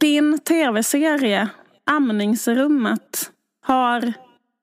[0.00, 1.48] Din tv-serie
[1.90, 3.30] Amningsrummet
[3.66, 4.12] har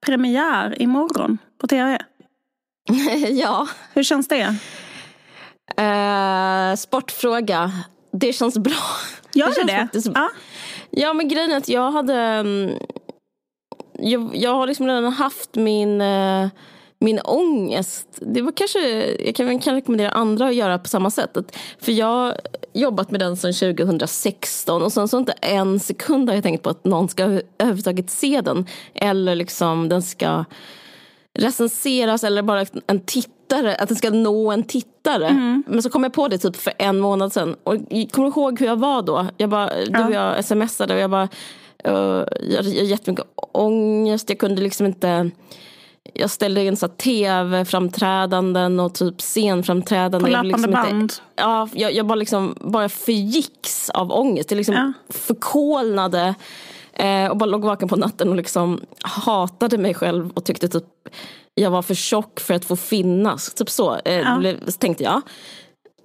[0.05, 1.97] premiär imorgon på tv.
[3.29, 3.67] ja.
[3.93, 4.55] Hur känns det?
[5.79, 7.71] Uh, sportfråga.
[8.11, 8.83] Det känns bra.
[9.33, 9.79] Gör det det?
[9.79, 10.11] Faktiskt...
[10.15, 10.29] Ja.
[10.89, 12.15] ja, men grejen är att jag hade...
[12.15, 12.77] Mm,
[13.93, 16.01] jag, jag har liksom redan haft min...
[16.01, 16.47] Uh,
[17.01, 18.07] min ångest.
[18.19, 18.79] Det var kanske,
[19.25, 21.37] jag kan, kan rekommendera andra att göra på samma sätt.
[21.79, 22.37] För jag har
[22.73, 26.69] jobbat med den sedan 2016 och sen så inte en sekund har jag tänkt på
[26.69, 27.23] att någon ska
[27.57, 28.65] överhuvudtaget se den.
[28.93, 30.45] Eller liksom den ska
[31.33, 35.27] recenseras eller bara en tittare, att den ska nå en tittare.
[35.27, 35.63] Mm.
[35.67, 37.55] Men så kom jag på det typ för en månad sedan.
[37.63, 37.75] Och
[38.11, 39.27] kommer du ihåg hur jag var då?
[39.37, 39.85] Jag bara, ja.
[39.85, 41.27] Du och jag smsade och jag bara,
[41.87, 44.29] uh, jag hade jättemycket ångest.
[44.29, 45.31] Jag kunde liksom inte
[46.13, 50.21] jag ställde in så tv-framträdanden och typ scenframträdanden.
[50.21, 51.01] På löpande liksom band?
[51.01, 54.51] Inte, ja, jag, jag bara, liksom, bara förgicks av ångest.
[54.51, 54.93] Jag liksom ja.
[55.09, 56.35] förkolnade
[56.93, 60.85] eh, och bara låg vaken på natten och liksom hatade mig själv och tyckte typ
[61.55, 63.53] jag var för tjock för att få finnas.
[63.53, 64.55] Typ så eh, ja.
[64.79, 65.21] tänkte jag.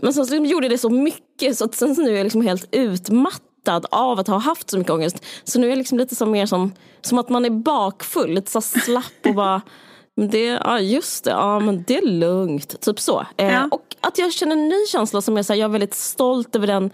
[0.02, 2.24] Men sen så liksom gjorde det så mycket så att sen så nu är jag
[2.24, 5.24] liksom helt utmattad av att ha haft så mycket ångest.
[5.44, 8.50] Så nu är jag liksom lite som mer som, som att man är bakfull, lite
[8.50, 9.62] så slapp och bara
[10.16, 12.80] det, ja just det, ja men det är lugnt.
[12.80, 13.26] Typ så.
[13.36, 13.68] Eh, ja.
[13.70, 16.56] Och att jag känner en ny känsla som är så här, jag är väldigt stolt
[16.56, 16.90] över den.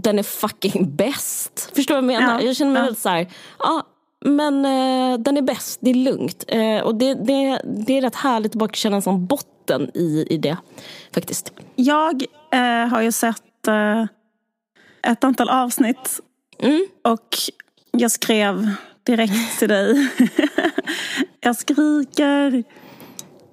[0.00, 1.70] Den är fucking bäst.
[1.74, 2.40] Förstår du vad jag menar?
[2.40, 2.46] Ja.
[2.46, 2.84] Jag känner mig ja.
[2.84, 3.28] väldigt så här,
[3.58, 3.86] ja
[4.24, 6.44] men eh, den är bäst, det är lugnt.
[6.48, 10.26] Eh, och det, det, det är rätt härligt att bara känna en sån botten i,
[10.30, 10.56] i det.
[11.14, 11.52] Faktiskt.
[11.74, 14.02] Jag eh, har ju sett eh,
[15.12, 16.20] ett antal avsnitt.
[16.58, 16.86] Mm.
[17.04, 17.36] Och
[17.90, 18.70] jag skrev
[19.06, 20.10] direkt till dig.
[21.40, 22.64] jag skriker,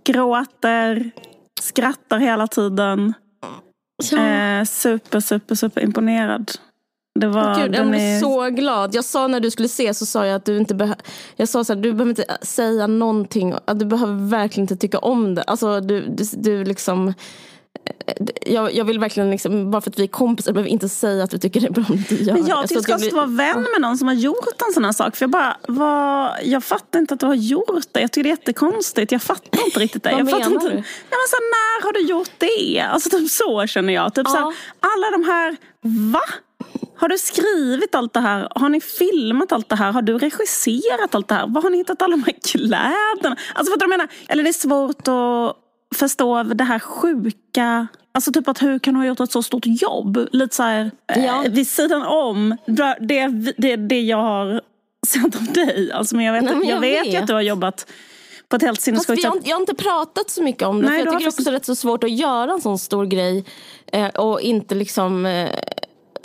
[0.03, 1.11] gråter,
[1.61, 3.13] skrattar hela tiden.
[4.11, 4.17] Ja.
[4.17, 6.51] Eh, super, super, super imponerad.
[7.19, 8.19] Det var, Gud, jag blev är...
[8.19, 8.95] så glad.
[8.95, 11.01] Jag sa när du skulle se så sa jag att du inte behöver,
[11.35, 13.55] jag sa så här, du behöver inte säga någonting.
[13.73, 15.43] Du behöver verkligen inte tycka om det.
[15.43, 17.13] Alltså du, du, du liksom
[18.45, 21.31] jag, jag vill verkligen, liksom, bara för att vi är kompisar, behöver inte säga att
[21.31, 23.09] du tycker det är bra om du gör Men jag tycker jag ska bli...
[23.09, 25.15] vara vän med någon som har gjort en sån här sak.
[25.15, 28.01] För jag bara, vad, jag fattar inte att du har gjort det.
[28.01, 29.11] Jag tycker det är jättekonstigt.
[29.11, 30.09] Jag fattar inte riktigt det.
[30.11, 30.75] vad jag menar inte, du?
[30.75, 32.79] Ja, men så när har du gjort det?
[32.79, 34.13] Alltså typ så känner jag.
[34.13, 34.31] Typ ja.
[34.31, 35.57] så här, alla de här,
[36.11, 36.21] va?
[36.95, 38.47] Har du skrivit allt det här?
[38.55, 39.91] Har ni filmat allt det här?
[39.91, 41.47] Har du regisserat allt det här?
[41.47, 43.35] Var har ni hittat alla de här kläderna?
[43.53, 44.07] Alltså fattar du vad jag menar?
[44.27, 45.62] Eller det är svårt att
[45.93, 49.63] förstå det här sjuka Alltså typ att hur kan du ha gjort ett så stort
[49.65, 50.27] jobb?
[50.31, 51.45] Lite så här, eh, ja.
[51.45, 52.57] eh, vid sidan om
[52.99, 53.27] det,
[53.57, 54.61] det, det jag har
[55.07, 55.91] sett om dig.
[55.91, 57.87] Alltså, men jag vet, Nej, men jag, jag vet, vet ju att du har jobbat
[58.47, 59.31] på ett helt sinnessjukt sätt.
[59.35, 60.87] Jag, jag har inte pratat så mycket om det.
[60.87, 63.05] Nej, för jag tycker också det är rätt så svårt att göra en sån stor
[63.05, 63.45] grej.
[63.91, 65.25] Eh, och inte liksom...
[65.25, 65.49] Eh,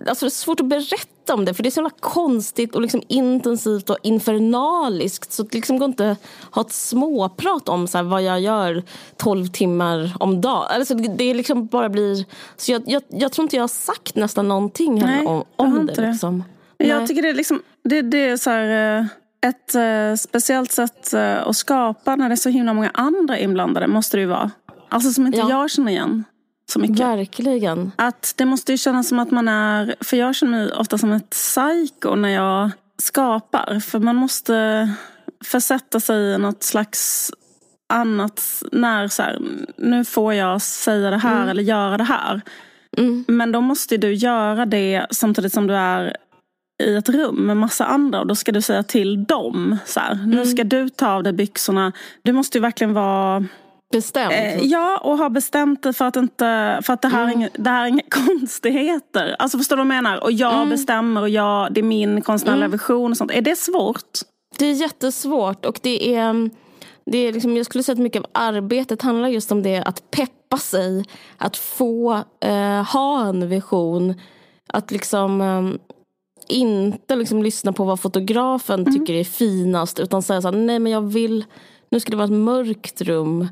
[0.09, 2.83] alltså det är svårt att berätta om det för det är så jävla konstigt och
[2.83, 5.33] liksom intensivt och infernaliskt.
[5.33, 6.19] Så det liksom går inte att
[6.51, 8.83] ha ett småprat om så vad jag gör
[9.17, 10.67] 12 timmar om dagen.
[10.71, 12.25] Alltså det, liksom bara blir...
[12.57, 15.95] Så jag, jag, jag, tror inte jag har sagt nästan någonting Nej, om, om det.
[15.95, 16.11] det.
[16.11, 16.45] Liksom.
[16.77, 19.07] Jag tycker det är, liksom, det, det är så här, eh,
[19.49, 23.87] ett uh, speciellt sätt uh, att skapa när det är så himla många andra inblandade
[23.87, 24.51] måste det ju vara.
[24.89, 25.51] Alltså som inte ja.
[25.51, 26.25] jag känner igen
[26.71, 27.01] så mycket.
[27.01, 27.93] Verkligen.
[27.97, 31.13] Att det måste ju kännas som att man är, för jag känner mig ofta som
[31.13, 32.71] ett psycho när jag
[33.03, 33.81] skapar.
[33.81, 34.89] För man måste
[35.45, 37.31] försätta sig i något slags
[37.93, 39.39] annat, när så här,
[39.77, 41.49] nu får jag säga det här mm.
[41.49, 42.41] eller göra det här.
[42.97, 43.25] Mm.
[43.29, 46.17] Men då måste du göra det samtidigt som du är
[46.83, 49.79] i ett rum med massa andra och då ska du säga till dem.
[49.87, 50.31] Så här, mm.
[50.31, 51.93] Nu ska du ta av dig byxorna.
[52.23, 53.45] Du måste ju verkligen vara
[53.93, 54.33] bestämt?
[54.33, 57.39] Eh, ja, och har bestämt det för att, inte, för att det, här mm.
[57.39, 59.37] inga, det här är inga konstigheter.
[59.39, 60.25] Alltså förstår du vad jag menar?
[60.25, 60.69] Och jag mm.
[60.69, 62.71] bestämmer och jag, det är min konstnärliga mm.
[62.71, 63.31] vision och sånt.
[63.31, 64.19] Är det svårt?
[64.59, 66.51] Det är jättesvårt och det är,
[67.07, 70.11] det är liksom, jag skulle säga att mycket av arbetet handlar just om det att
[70.11, 71.05] peppa sig.
[71.37, 74.15] Att få eh, ha en vision.
[74.67, 75.63] Att liksom eh,
[76.49, 78.93] inte liksom lyssna på vad fotografen mm.
[78.93, 81.45] tycker är finast utan säga så här, nej men jag vill,
[81.91, 83.49] nu ska det vara ett mörkt rum.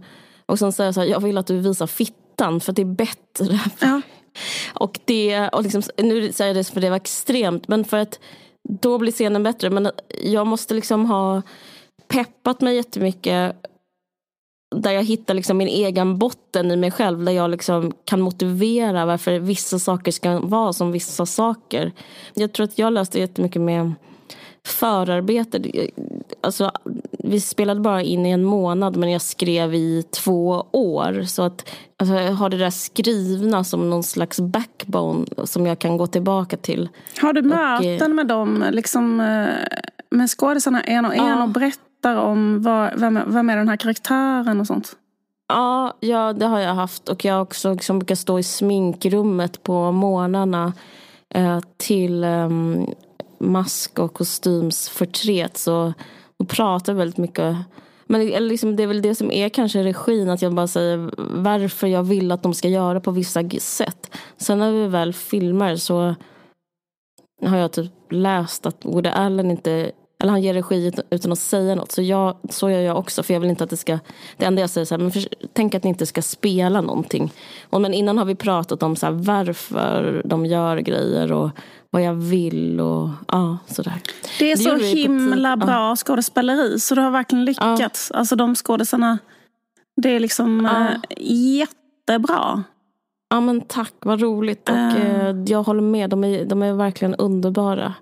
[0.46, 2.86] Och sen säger jag så här, jag vill att du visar fittan för det är
[2.86, 3.60] bättre.
[3.78, 4.00] Ja.
[4.74, 8.18] och det, och liksom, nu säger jag det för det var extremt, men för att
[8.68, 9.70] då blir scenen bättre.
[9.70, 9.90] Men
[10.22, 11.42] jag måste liksom ha
[12.08, 13.56] peppat mig jättemycket
[14.76, 17.24] där jag hittar liksom min egen botten i mig själv.
[17.24, 21.92] Där jag liksom kan motivera varför vissa saker ska vara som vissa saker.
[22.34, 23.92] Jag tror att jag löste jättemycket med
[24.66, 25.62] förarbete.
[26.40, 26.70] Alltså,
[27.10, 31.22] vi spelade bara in i en månad men jag skrev i två år.
[31.22, 35.96] Så att alltså, jag har det där skrivna som någon slags backbone som jag kan
[35.96, 36.88] gå tillbaka till.
[37.20, 39.16] Har du möten med dem, liksom,
[40.10, 41.42] med skådisarna en och en ja.
[41.42, 44.96] och berättar om vad, vem, vem är den här karaktären och sånt?
[45.48, 47.08] Ja, ja, det har jag haft.
[47.08, 50.72] Och jag har också liksom brukar stå i sminkrummet på morgnarna
[51.34, 52.50] eh, till eh,
[53.38, 55.56] mask och kostymsförtret.
[55.56, 55.92] Så
[56.36, 57.56] och pratar väldigt mycket.
[58.06, 61.10] Men liksom, det är väl det som är kanske regin, att jag bara säger
[61.42, 64.16] varför jag vill att de ska göra på vissa sätt.
[64.36, 66.14] Sen när vi väl filmar så
[67.42, 71.74] har jag typ läst att Woody Allen inte eller han ger regi utan att säga
[71.74, 71.92] något.
[71.92, 73.22] Så, jag, så gör jag också.
[73.22, 73.98] För jag vill inte att det ska...
[74.36, 76.80] Det enda jag säger är så här, men för, tänk att ni inte ska spela
[76.80, 77.32] någonting.
[77.70, 81.50] Och, men innan har vi pratat om så här, varför de gör grejer och
[81.90, 84.00] vad jag vill och ja, sådär.
[84.38, 85.96] Det är det så himla bra ja.
[85.96, 88.10] skådespeleri så du har verkligen lyckats.
[88.12, 88.18] Ja.
[88.18, 89.18] Alltså de skådisarna,
[89.96, 90.88] det är liksom ja.
[90.88, 90.96] äh,
[91.58, 92.62] jättebra.
[93.28, 94.68] Ja men tack, vad roligt.
[94.68, 95.44] Och uh.
[95.46, 97.94] jag håller med, de är, de är verkligen underbara.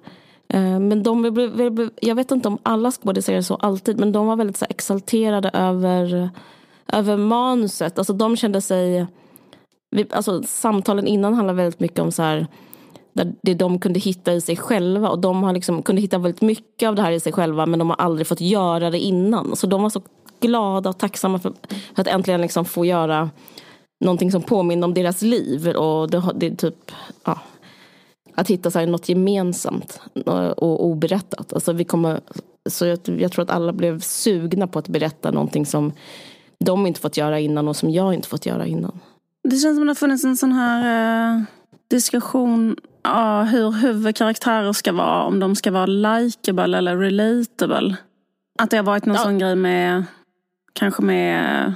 [0.55, 4.37] Eh, men de, jag vet inte om alla skådisar är så alltid, men de var
[4.37, 6.31] väldigt så exalterade över,
[6.93, 7.99] över manuset.
[7.99, 9.07] Alltså de kände sig...
[10.11, 12.47] Alltså, samtalen innan handlade väldigt mycket om så här,
[13.43, 15.09] det de kunde hitta i sig själva.
[15.11, 17.79] Och de har liksom, kunde hitta väldigt mycket av det här i sig själva men
[17.79, 19.57] de har aldrig fått göra det innan.
[19.57, 20.03] Så de var så
[20.41, 21.53] glada och tacksamma för,
[21.95, 23.31] för att äntligen liksom få göra
[24.05, 25.69] någonting som påminner om deras liv.
[25.69, 26.91] Och det, det typ,
[27.25, 27.39] ja,
[28.35, 30.01] att hitta så här, något gemensamt
[30.57, 31.53] och oberättat.
[31.53, 32.21] Alltså vi kommer,
[32.71, 35.93] så jag, jag, tror att alla blev sugna på att berätta någonting som
[36.65, 39.01] de inte fått göra innan och som jag inte fått göra innan.
[39.43, 41.43] Det känns som att det har funnits en sån här eh,
[41.91, 45.25] diskussion ja, hur huvudkaraktärer ska vara.
[45.25, 47.97] Om de ska vara likeable eller relatable.
[48.59, 49.23] Att det har varit någon ja.
[49.23, 50.05] sån grej med
[50.73, 51.75] kanske med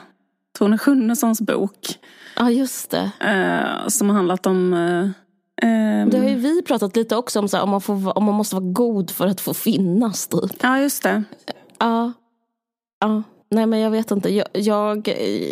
[0.58, 1.98] Tone Schunnessons bok.
[2.36, 3.10] Ja, just det.
[3.20, 5.10] Eh, som har handlat om eh,
[5.62, 8.24] Um, det har ju vi pratat lite också om, så här, om, man får, om
[8.24, 10.26] man måste vara god för att få finnas.
[10.26, 10.52] Typ.
[10.60, 11.24] Ja, just det.
[11.78, 12.12] Ja.
[13.00, 13.22] ja.
[13.50, 14.34] Nej, men jag vet inte.
[14.34, 15.08] Jag, jag,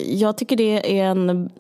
[0.07, 1.51] jag tycker det är en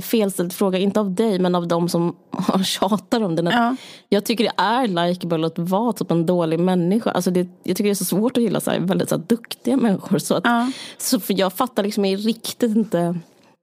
[0.00, 2.16] felställd fråga, inte av dig men av de som
[2.64, 3.46] tjatar om den.
[3.46, 3.76] Ja.
[4.08, 7.10] Jag tycker det är likeable att vara typ en dålig människa.
[7.10, 9.24] Alltså det, jag tycker det är så svårt att gilla så här, väldigt så här,
[9.26, 10.18] duktiga människor.
[10.18, 10.72] Så att, ja.
[10.98, 13.18] så för jag fattar liksom riktigt inte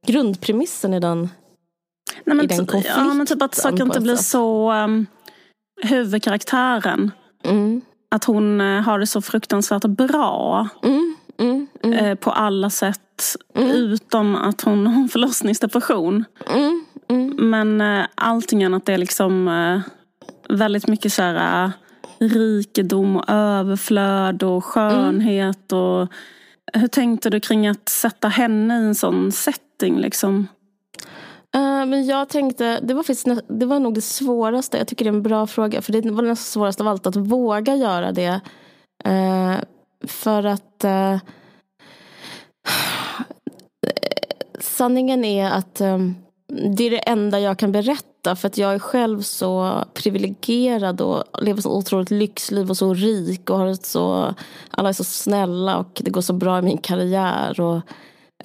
[0.07, 1.29] grundpremissen i den
[2.23, 3.07] Nej, men i den konflikten.
[3.07, 5.07] Ja, men typ att saker inte blir så um,
[5.81, 7.11] huvudkaraktären.
[7.43, 7.81] Mm.
[8.11, 10.67] Att hon uh, har det så fruktansvärt bra.
[10.83, 11.15] Mm.
[11.37, 11.67] Mm.
[11.83, 13.35] Uh, på alla sätt.
[13.55, 13.71] Mm.
[13.71, 16.25] Utom att hon har en förlossningsdepression.
[16.49, 17.49] Mm, mm.
[17.49, 19.79] Men uh, allting annat är liksom uh,
[20.49, 21.71] väldigt mycket så här,
[22.19, 25.71] rikedom och överflöd och skönhet.
[25.71, 26.07] Och,
[26.73, 29.99] hur tänkte du kring att sätta henne i en sån setting?
[29.99, 30.47] Liksom?
[31.55, 34.77] Uh, men jag tänkte, det var, faktiskt, det var nog det svåraste.
[34.77, 35.81] Jag tycker det är en bra fråga.
[35.81, 38.41] För det var det svåraste av allt, att våga göra det.
[39.07, 39.55] Uh,
[40.07, 41.17] för att uh,
[44.59, 46.15] sanningen är att um,
[46.47, 48.35] det är det enda jag kan berätta.
[48.35, 53.49] För att jag är själv så privilegierad och lever så otroligt lyxliv och så rik.
[53.49, 54.33] och har ett så,
[54.69, 57.59] Alla är så snälla och det går så bra i min karriär.
[57.59, 57.81] Och,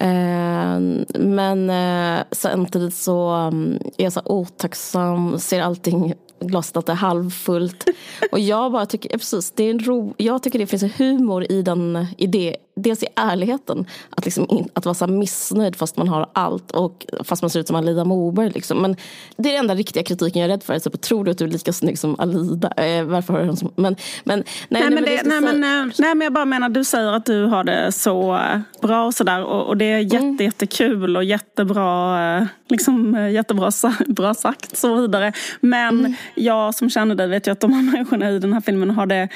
[0.01, 0.79] Eh,
[1.19, 6.95] men eh, samtidigt så um, är jag så otacksam, ser allting glaset att det är
[6.95, 7.85] halvfullt.
[8.31, 11.51] Och jag bara tycker, precis, det är en ro, jag tycker det finns en humor
[11.51, 12.55] i, den, i det.
[12.81, 17.05] Dels i ärligheten, att, liksom in, att vara så missnöjd fast man har allt och
[17.23, 18.49] fast man ser ut som Alida Moberg.
[18.49, 18.81] Liksom.
[18.81, 18.95] Men
[19.37, 20.73] det är den enda riktiga kritiken jag är rädd för.
[20.73, 22.71] Alltså, tror du att du är lika snygg som Alida?
[22.77, 25.59] Eh, varför har du som, men, men, nej, nej, men, det, nej, men,
[25.97, 29.13] nej, men jag bara menar, du säger att du har det så eh, bra och
[29.13, 29.43] sådär.
[29.43, 30.45] Och, och det är jätte, mm.
[30.45, 33.71] jättekul och jättebra, eh, liksom, eh, jättebra
[34.07, 35.33] bra sagt så vidare.
[35.61, 38.61] Men mm jag som känner dig vet ju att de här människorna i den här
[38.61, 39.29] filmen har det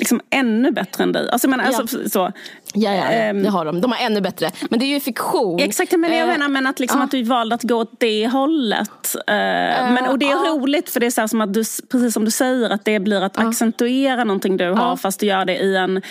[0.00, 1.30] liksom ännu bättre än dig.
[1.30, 2.08] Alltså, men, alltså, ja.
[2.08, 2.32] så.
[2.74, 3.80] Ja, ja, ja, det har de.
[3.80, 4.50] De har ännu bättre.
[4.70, 5.60] Men det är ju fiktion.
[5.60, 7.04] Exakt, men jag eh, menar men att, liksom, uh.
[7.04, 9.14] att du valde att gå åt det hållet.
[9.14, 12.14] Uh, uh, men, och det är roligt för det är så som att du, precis
[12.14, 15.56] som du säger, att det blir att accentuera någonting du har fast du gör det
[15.58, 16.02] i en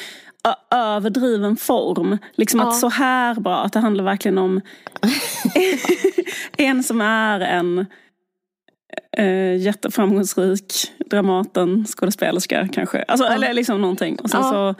[0.71, 2.17] överdriven form.
[2.35, 4.61] Liksom att så här bra, att det handlar verkligen om
[6.57, 7.85] en som är en
[9.17, 10.73] eh, jätteframgångsrik
[11.09, 13.03] Dramaten skådespelerska kanske.
[13.03, 13.33] Alltså, ja.
[13.33, 14.19] Eller liksom någonting.
[14.19, 14.75] Och sen ja.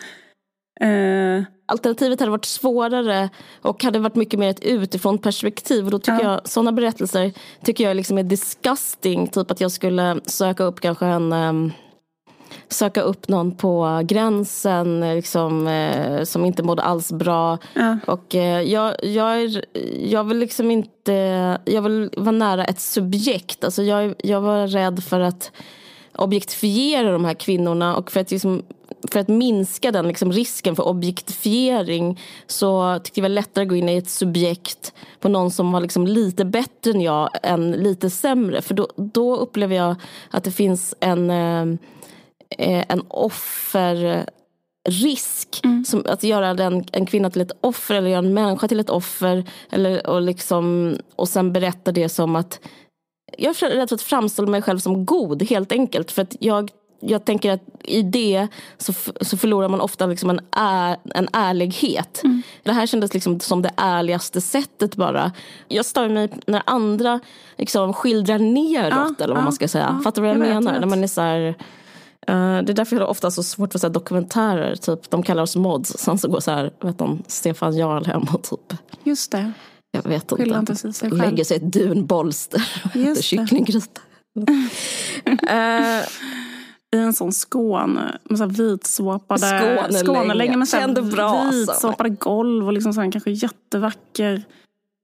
[0.80, 1.44] så, eh...
[1.66, 3.30] Alternativet hade varit svårare
[3.62, 5.86] och hade varit mycket mer ett utifrån perspektiv.
[5.86, 6.32] Och då tycker ja.
[6.32, 7.32] jag, sådana berättelser
[7.64, 9.28] tycker jag liksom är disgusting.
[9.28, 11.72] Typ att jag skulle söka upp kanske en um,
[12.70, 17.58] söka upp någon på gränsen liksom, eh, som inte mådde alls bra.
[17.74, 17.98] Ja.
[18.08, 19.66] Och eh, jag, jag, är,
[20.00, 21.12] jag vill liksom inte,
[21.66, 23.64] jag vill vara nära ett subjekt.
[23.64, 25.52] Alltså jag, jag var rädd för att
[26.16, 28.64] objektifiera de här kvinnorna och för att, liksom,
[29.12, 33.70] för att minska den liksom, risken för objektifiering så tyckte jag det var lättare att
[33.70, 37.72] gå in i ett subjekt på någon som var liksom lite bättre än jag än
[37.72, 38.62] lite sämre.
[38.62, 39.96] För då, då upplever jag
[40.30, 41.80] att det finns en, eh,
[42.58, 44.30] en offerrisk.
[45.64, 45.86] Mm.
[45.86, 48.90] Som att göra den, en kvinna till ett offer eller göra en människa till ett
[48.90, 49.50] offer.
[49.70, 52.60] Eller, och, liksom, och sen berätta det som att
[53.38, 56.12] jag är rädd för att framställa mig själv som god helt enkelt.
[56.12, 60.40] För att jag, jag tänker att i det så, så förlorar man ofta liksom en,
[60.52, 62.22] är, en ärlighet.
[62.24, 62.42] Mm.
[62.64, 65.32] Det här kändes liksom som det ärligaste sättet bara.
[65.68, 67.20] Jag stör mig när andra
[67.58, 69.96] liksom skildrar neråt ja, eller vad ja, man ska säga.
[69.98, 70.72] Ja, Fattar du vad jag, jag menar?
[70.72, 70.82] Vet.
[70.82, 71.56] När man är så här,
[72.32, 74.76] det är därför jag har ofta så svårt för så dokumentärer.
[74.76, 75.98] Typ, de kallar oss mods.
[75.98, 79.52] Sen så går så här, vet de, Stefan Jarl hem och typ Just det.
[79.92, 80.44] Jag vet inte.
[80.44, 81.18] inte sig själv.
[81.18, 84.02] Lägger sig ett dunbolster och äter kycklinggryta.
[84.40, 86.06] uh,
[86.96, 90.58] I en sån Skåne med så vitsåpade Skåne, Skåne länge.
[90.58, 94.44] med så vitsåpade golv och liksom så här, kanske jättevacker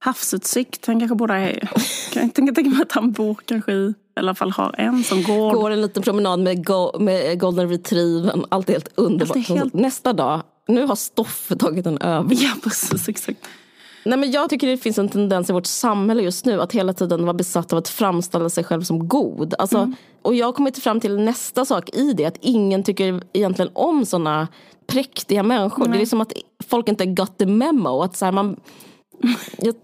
[0.05, 0.85] havsutsikt.
[0.85, 1.69] Han kanske borde är,
[2.13, 5.23] kan tänka, tänka mig att han bor kanske i, i alla fall har en som
[5.23, 5.53] går.
[5.53, 8.45] Går en liten promenad med, go, med golden retrievern.
[8.49, 9.37] Allt är helt underbart.
[9.37, 9.73] Är helt...
[9.73, 12.35] Nästa dag, nu har Stoffe tagit en över.
[12.43, 13.39] Ja precis, exakt.
[14.05, 16.93] Nej, men jag tycker det finns en tendens i vårt samhälle just nu att hela
[16.93, 19.53] tiden vara besatt av att framställa sig själv som god.
[19.57, 19.95] Alltså, mm.
[20.21, 24.05] Och jag har kommit fram till nästa sak i det, att ingen tycker egentligen om
[24.05, 24.47] sådana
[24.87, 25.85] präktiga människor.
[25.85, 25.97] Nej.
[25.97, 26.33] Det är som att
[26.67, 28.01] folk inte got the memo.
[28.01, 28.59] Att så här, man,
[29.57, 29.75] jag,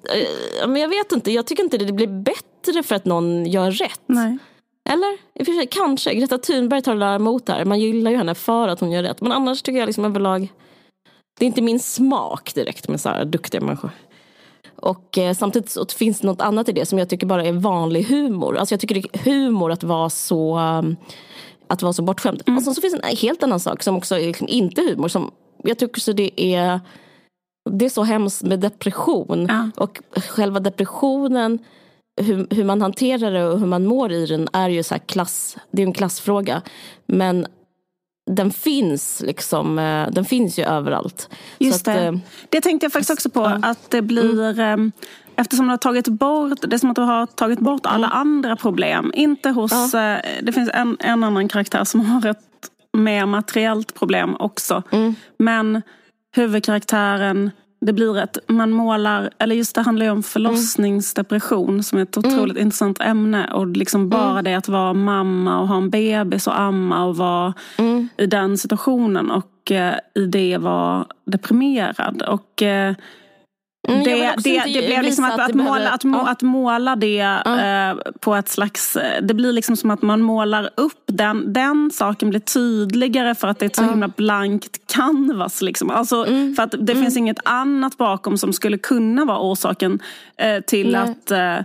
[0.68, 2.51] men jag vet inte, jag tycker inte det blir bättre
[2.84, 4.02] för att någon gör rätt.
[4.06, 4.38] Nej.
[4.90, 5.14] Eller?
[5.14, 6.14] I och för sig, kanske.
[6.14, 7.66] Greta Thunberg tar emot här.
[7.66, 9.22] Man gillar ju henne för att hon gör rätt.
[9.22, 10.50] Men annars tycker jag liksom överlag
[11.40, 13.92] det är inte min smak direkt med så här duktiga människor.
[14.76, 17.52] Och eh, samtidigt så finns det något annat i det som jag tycker bara är
[17.52, 18.58] vanlig humor.
[18.58, 20.96] Alltså jag tycker det är humor att vara så, um,
[21.68, 22.44] att vara så bortskämd.
[22.46, 22.58] Mm.
[22.58, 25.08] Och sen så finns det en helt annan sak som också är liksom inte humor.
[25.08, 25.32] Som
[25.64, 26.80] jag tycker så det är,
[27.70, 29.46] det är så hemskt med depression.
[29.50, 29.84] Ja.
[29.84, 31.60] Och själva depressionen
[32.22, 35.58] hur, hur, man hanterar det och hur man mår i den är ju så klass,
[35.72, 36.62] det är en klassfråga.
[37.06, 37.48] Men
[38.32, 41.30] den finns liksom, eh, den finns ju överallt.
[41.58, 41.92] Just det.
[41.92, 43.60] Att, eh, det tänkte jag faktiskt också på, ja.
[43.62, 44.92] att det blir mm.
[44.96, 48.08] Eh, eftersom du har tagit bort, det är som att du har tagit bort alla
[48.08, 48.18] mm.
[48.18, 49.12] andra problem.
[49.16, 50.22] Inte hos, ja.
[50.42, 52.38] det finns en, en annan karaktär som har ett
[52.98, 54.84] mer materiellt problem också.
[54.92, 55.16] Mm.
[55.38, 55.82] Men
[56.36, 57.52] huvudkaraktären
[57.86, 62.18] det blir ett, man målar, eller just det handlar ju om förlossningsdepression som är ett
[62.18, 62.58] otroligt mm.
[62.58, 63.54] intressant ämne.
[63.54, 64.44] Och liksom bara mm.
[64.44, 68.10] det att vara mamma och ha en bebis och amma och vara mm.
[68.18, 72.22] i den situationen och eh, i det vara deprimerad.
[72.22, 72.96] Och eh,
[73.88, 76.30] Mm, det, det, det blev liksom att, att, att, måla, att, ja.
[76.30, 77.60] att måla det ja.
[77.60, 78.96] eh, på ett slags...
[78.96, 83.48] Eh, det blir liksom som att man målar upp den, den saken blir tydligare för
[83.48, 83.90] att det är ett så ja.
[83.90, 85.62] himla blankt canvas.
[85.62, 85.90] Liksom.
[85.90, 86.56] Alltså, mm.
[86.56, 87.04] För att det mm.
[87.04, 90.00] finns inget annat bakom som skulle kunna vara orsaken
[90.38, 91.02] eh, till Nej.
[91.02, 91.60] att Eh,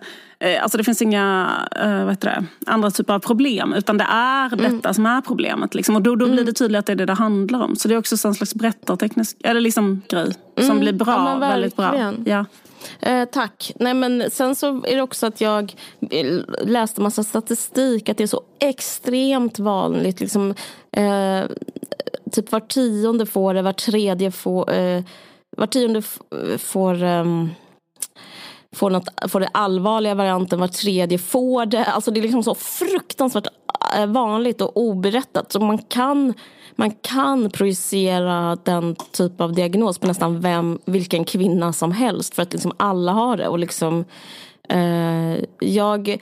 [0.62, 1.50] alltså det finns inga
[1.84, 4.76] uh, vad heter det, andra typer av problem utan det är mm.
[4.76, 5.74] detta som är problemet.
[5.74, 5.96] Liksom.
[5.96, 6.46] Och då, då blir mm.
[6.46, 7.76] det tydligt att det är det det handlar om.
[7.76, 10.68] Så det är också en slags berättarteknisk eller liksom grej mm.
[10.68, 12.14] som blir bra, ja, väldigt bra.
[12.24, 12.44] Ja.
[13.00, 13.72] Eh, tack.
[13.80, 15.74] Nej, men sen så är det också att jag
[16.64, 20.20] läste massa statistik att det är så extremt vanligt.
[20.20, 20.54] Liksom,
[20.92, 21.44] eh,
[22.32, 25.02] typ var tionde får det, var tredje får, eh,
[25.56, 26.02] var tionde
[26.58, 27.50] får um,
[28.76, 31.84] får, något, får det allvarliga varianten, var tredje får det.
[31.84, 33.46] Alltså det är liksom så fruktansvärt
[33.96, 35.52] eh, vanligt och oberättat.
[35.52, 36.34] Så man kan,
[36.76, 42.34] man kan projicera den typ av diagnos på nästan vem, vilken kvinna som helst.
[42.34, 43.48] För att liksom alla har det.
[43.48, 44.04] Och liksom,
[44.68, 46.18] eh, jag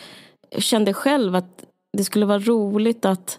[0.58, 3.38] kände själv att det skulle vara roligt att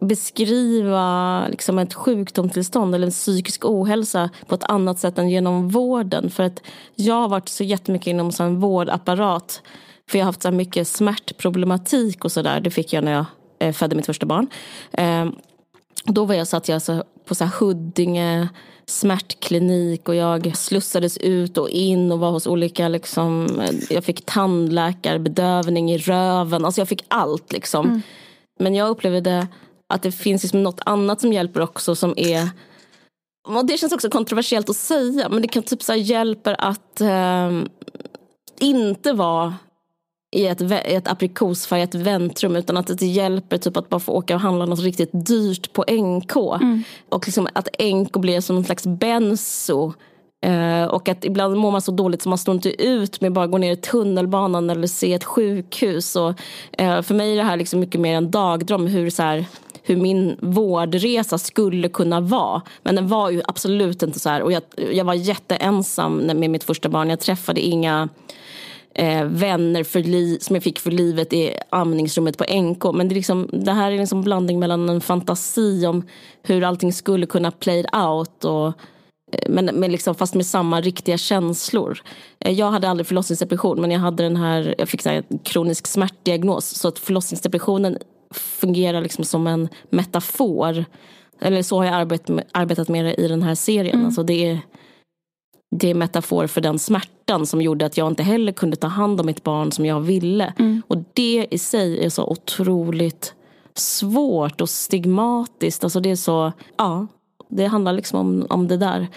[0.00, 6.30] beskriva liksom ett sjukdomstillstånd eller en psykisk ohälsa på ett annat sätt än genom vården.
[6.30, 6.62] För att
[6.94, 9.62] jag har varit så jättemycket inom en vårdapparat.
[10.10, 12.60] För jag har haft så mycket smärtproblematik och sådär.
[12.60, 13.24] Det fick jag när jag
[13.58, 14.46] eh, födde mitt första barn.
[14.92, 15.26] Eh,
[16.04, 18.48] då var jag satt jag så på så Huddinge
[18.86, 23.48] smärtklinik och jag slussades ut och in och var hos olika liksom,
[23.90, 27.86] jag fick tandläkarbedövning i röven, alltså jag fick allt liksom.
[27.86, 28.02] Mm.
[28.58, 29.48] Men jag upplevde
[29.88, 32.50] att det finns liksom något annat som hjälper också som är
[33.48, 37.50] och det känns också kontroversiellt att säga men det kan typ så hjälper att eh,
[38.60, 39.54] inte vara
[40.30, 44.40] i ett, ett aprikosfärgat väntrum utan att det hjälper typ att bara få åka och
[44.40, 46.36] handla något riktigt dyrt på NK.
[46.36, 46.82] Mm.
[47.08, 49.92] Och liksom att NK blir som en slags benzo.
[50.46, 53.46] Uh, och att ibland mår man så dåligt så man står inte ut med bara
[53.46, 56.16] gå ner i tunnelbanan eller se ett sjukhus.
[56.16, 56.28] Och,
[56.80, 59.44] uh, för mig är det här liksom mycket mer en dagdröm hur, så här,
[59.88, 62.62] hur min vårdresa skulle kunna vara.
[62.82, 64.42] Men den var ju absolut inte så här.
[64.42, 67.10] Och jag, jag var jätteensam med mitt första barn.
[67.10, 68.08] Jag träffade inga
[68.94, 72.84] eh, vänner för li- som jag fick för livet i amningsrummet på NK.
[72.94, 76.06] Men det, är liksom, det här är liksom en blandning mellan en fantasi om
[76.42, 78.66] hur allting skulle kunna play out och
[79.32, 82.02] eh, men, men liksom, fast med samma riktiga känslor.
[82.38, 86.74] Eh, jag hade aldrig förlossningsdepression men jag hade den här, jag fick en kronisk smärtdiagnos.
[86.74, 87.98] Så att förlossningsdepressionen
[88.30, 90.84] fungerar liksom som en metafor.
[91.40, 93.94] Eller så har jag arbetat med, arbetat med det i den här serien.
[93.94, 94.06] Mm.
[94.06, 94.60] Alltså det är
[95.70, 99.20] det är metafor för den smärtan som gjorde att jag inte heller kunde ta hand
[99.20, 100.54] om mitt barn som jag ville.
[100.58, 100.82] Mm.
[100.88, 103.34] Och det i sig är så otroligt
[103.74, 105.84] svårt och stigmatiskt.
[105.84, 107.06] Alltså det är så, ja,
[107.48, 109.08] det handlar liksom om, om det där.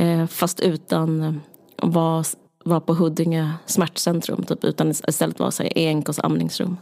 [0.00, 1.40] Eh, fast utan
[1.76, 2.24] att vara,
[2.64, 6.76] vara på Huddinge smärtcentrum, typ, utan istället vara i ENKs amningsrum.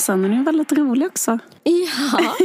[0.00, 1.38] Och sen är ju väldigt rolig också.
[1.62, 2.36] Ja.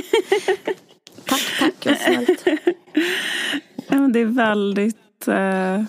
[1.26, 1.86] tack, tack.
[1.86, 2.46] Vad snällt.
[3.88, 5.84] ja, det är väldigt eh,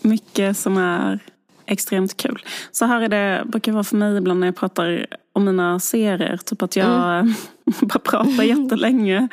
[0.00, 1.18] mycket som är
[1.66, 2.44] extremt kul.
[2.72, 6.36] Så här är det, brukar vara för mig ibland när jag pratar om mina serier.
[6.36, 7.34] Typ att jag mm.
[7.80, 9.28] bara pratar jättelänge.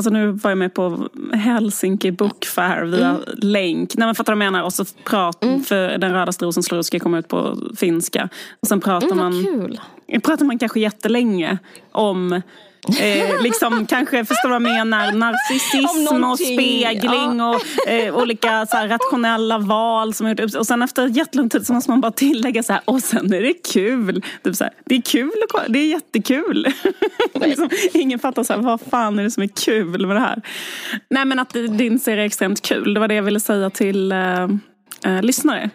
[0.00, 3.22] Alltså nu var jag med på Helsinki Book Fair via mm.
[3.36, 3.96] länk.
[3.96, 4.64] Nej men fattar du vad jag menar?
[4.64, 5.62] Och så prat, mm.
[5.62, 8.28] för Den röda strosen slår ska komma ut på finska.
[8.60, 9.80] Och sen pratar mm, man, kul.
[10.22, 11.58] pratar man kanske jättelänge
[11.92, 12.42] om
[12.88, 15.12] Eh, liksom kanske, förstår vad jag menar?
[15.12, 17.56] Narcissism och spegling ja.
[17.56, 21.72] och eh, olika så här, rationella val som gjort Och sen efter jättelång tid så
[21.72, 24.22] måste man bara tillägga så här, och sen är det kul.
[24.44, 25.32] Typ så här, det är kul,
[25.68, 26.66] det är jättekul.
[27.34, 30.42] liksom, ingen fattar så här, vad fan är det som är kul med det här?
[31.10, 34.12] Nej men att din serie är extremt kul, det var det jag ville säga till
[34.12, 34.42] eh,
[35.04, 35.70] eh lyssnare.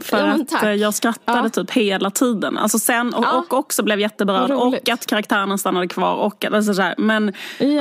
[0.00, 0.62] För ja, att.
[0.62, 1.48] Eh, jag skrattade ja.
[1.48, 2.58] typ hela tiden.
[2.58, 3.38] Alltså sen, och, ja.
[3.38, 4.50] och också blev jätteberörd.
[4.50, 6.14] Och att karaktärerna stannade kvar.
[6.14, 6.94] Och, alltså så här.
[6.98, 7.32] Men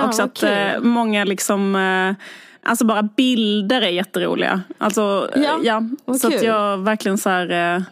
[0.04, 2.26] också att eh, många liksom eh,
[2.64, 4.62] Alltså bara bilder är jätteroliga.
[4.78, 5.84] Alltså, ja, ja.
[6.20, 6.38] Så kul.
[6.38, 7.84] att jag verkligen så här eh,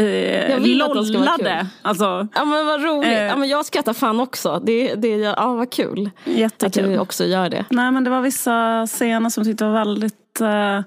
[0.00, 1.66] Eh, jag lollade.
[1.82, 3.12] Alltså, ja men vad roligt.
[3.12, 4.60] Eh, ja, men jag skrattar fan också.
[4.64, 6.10] Det, det, ja, vad kul.
[6.24, 6.84] Jättekul.
[6.84, 7.64] Att du också gör det.
[7.70, 10.80] Nej men det var vissa scener som tyckte var väldigt eh,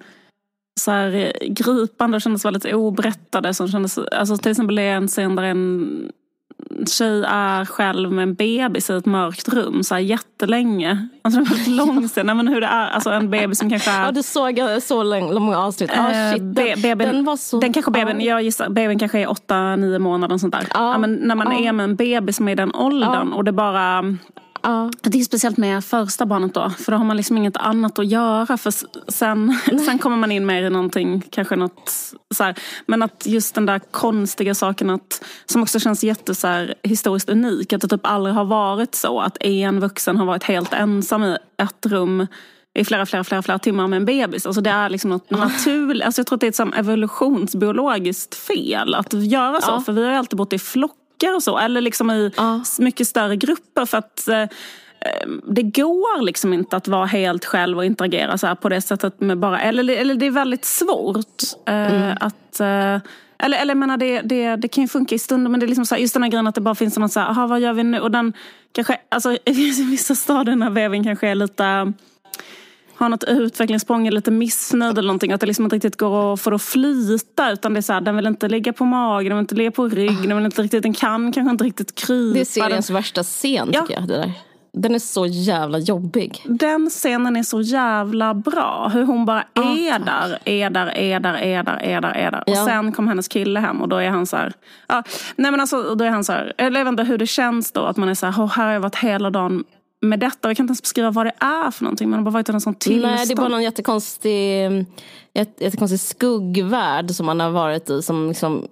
[0.80, 3.54] så här, eh, gripande och kändes väldigt oberättade.
[3.54, 6.12] Som kändes, alltså till exempel är en scen där en
[6.88, 11.08] tjej är själv med en bebis i ett mörkt rum så här jättelänge.
[11.22, 12.26] Alltså en väldigt lång scen.
[12.26, 14.06] men hur det är, alltså en bebis som kanske är...
[14.06, 15.04] Ja du såg så
[15.40, 15.92] många avsnitt.
[15.98, 17.60] Ah, shit, den, bebin, den var så...
[17.60, 20.68] Den kanske bebin, jag gissar, bebin kanske är åtta, nio månader och sånt där.
[20.72, 21.60] Ah, ja, men när man ah.
[21.60, 24.04] är med en bebis som är i den åldern och det bara
[24.64, 24.92] Ja.
[25.02, 26.70] Det är speciellt med första barnet då.
[26.70, 28.58] För då har man liksom inget annat att göra.
[28.58, 28.74] För
[29.12, 31.92] sen, sen kommer man in mer i någonting, kanske något
[32.34, 32.56] så här.
[32.86, 37.30] Men att just den där konstiga saken att, som också känns jätte så här, historiskt
[37.30, 37.74] unik.
[37.74, 41.38] Att det typ aldrig har varit så att en vuxen har varit helt ensam i
[41.58, 42.28] ett rum
[42.80, 44.46] i flera, flera, flera, flera timmar med en bebis.
[44.46, 46.04] Alltså det är liksom något naturligt.
[46.04, 49.72] Alltså jag tror att det är ett evolutionsbiologiskt fel att göra så.
[49.72, 49.82] Ja.
[49.82, 51.58] För vi har alltid bott i flock flockar och så.
[51.58, 52.62] Eller liksom i ja.
[52.80, 53.86] mycket större grupper.
[53.86, 54.46] För att eh,
[55.48, 59.22] det går liksom inte att vara helt själv och interagera så på det sättet.
[59.22, 62.18] Med bara, eller, eller det är väldigt svårt eh, mm.
[62.20, 65.60] att eh, eller, eller jag menar, det, det, det kan ju funka i stunder men
[65.60, 67.20] det är liksom så här, just den här grejen att det bara finns något så
[67.20, 68.00] här, aha, vad gör vi nu?
[68.00, 68.34] Och den
[68.72, 71.94] kanske, alltså i vissa stadier när väven kanske är lite
[72.96, 75.32] har något utvecklingssprång eller lite missnöjd eller någonting.
[75.32, 77.52] Att det liksom inte riktigt går att få det att flyta.
[77.52, 79.72] Utan det är så här, den vill inte ligga på magen, den vill inte ligga
[79.72, 82.34] på rygg, den vill inte riktigt, den kan kanske inte riktigt krypa.
[82.34, 82.94] Det är seriens den...
[82.94, 83.86] värsta scen tycker ja.
[83.90, 84.08] jag.
[84.08, 84.32] Det där.
[84.78, 86.42] Den är så jävla jobbig.
[86.46, 88.92] Den scenen är så jävla bra.
[88.94, 92.44] Hur hon bara är där, är där, är där, är där, är där, är där.
[92.48, 92.52] Ja.
[92.52, 94.54] Och sen kom hennes kille hem och då är han så här.
[94.88, 95.04] Ja,
[95.36, 96.54] nej men alltså, då är han så här.
[96.58, 98.44] Jag vet inte hur det känns då att man är så här.
[98.44, 99.64] Oh, här har jag varit hela dagen
[100.04, 100.50] med detta.
[100.50, 102.10] Jag kan inte ens beskriva vad det är för någonting.
[102.10, 103.16] Man har bara varit i en sån tillstånd.
[103.16, 104.86] Nej, det är bara någon jättekonstig,
[105.34, 108.02] jättekonstig skuggvärld som man har varit i.
[108.02, 108.68] Som liksom,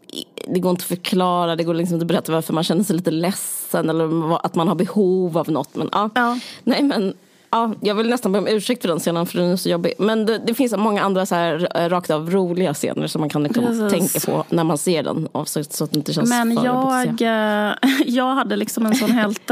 [0.48, 2.96] det går inte att förklara, det går liksom inte att berätta varför man känner sig
[2.96, 3.90] lite ledsen.
[3.90, 5.76] Eller att man har behov av något.
[5.76, 6.10] Men, ja.
[6.16, 6.40] ja.
[6.64, 7.14] Nej, men,
[7.50, 9.94] ja, jag vill nästan be om ursäkt för den scenen för den är så jobbig.
[9.98, 13.44] Men det, det finns många andra så här, rakt av roliga scener som man kan
[13.44, 15.28] liksom tänka på när man ser den.
[15.46, 17.22] Så, så att det inte känns Men jag,
[18.06, 19.52] jag hade liksom en sån helt...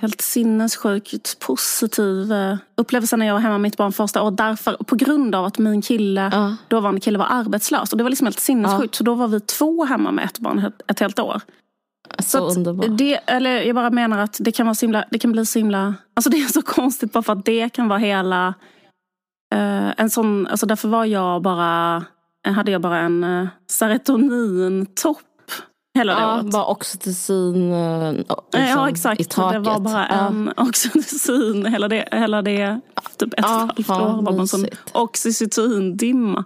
[0.00, 2.32] Helt sinnessjukt positiv
[2.76, 4.36] upplevelse när jag var hemma med mitt barn första året.
[4.36, 6.56] Därför, på grund av att min kille, Ja.
[6.68, 7.92] dåvarande kille var arbetslös.
[7.92, 8.94] Och det var liksom helt sinnessjukt.
[8.94, 11.40] Så då var vi två hemma med ett barn ett, ett helt år.
[12.18, 12.86] Så, underbart.
[12.98, 15.58] Det, eller jag bara menar att det kan, vara så himla, det kan bli så
[15.58, 15.94] himla...
[16.14, 18.54] Alltså det är så konstigt bara för att det kan vara hela...
[19.54, 22.04] eh, en sån, alltså därför var jag bara,
[22.44, 25.18] hade jag bara en uh, serotonin-topp
[25.96, 26.52] hela det Ja, året.
[26.52, 29.52] bara oxytocin eh, liksom, ja i exakt, taket.
[29.64, 30.26] det var bara Ja.
[30.26, 32.80] en oxytocin, hela det, hela det
[33.18, 36.44] typ ett Ja, halvt år var man sån oxytocin-dimma.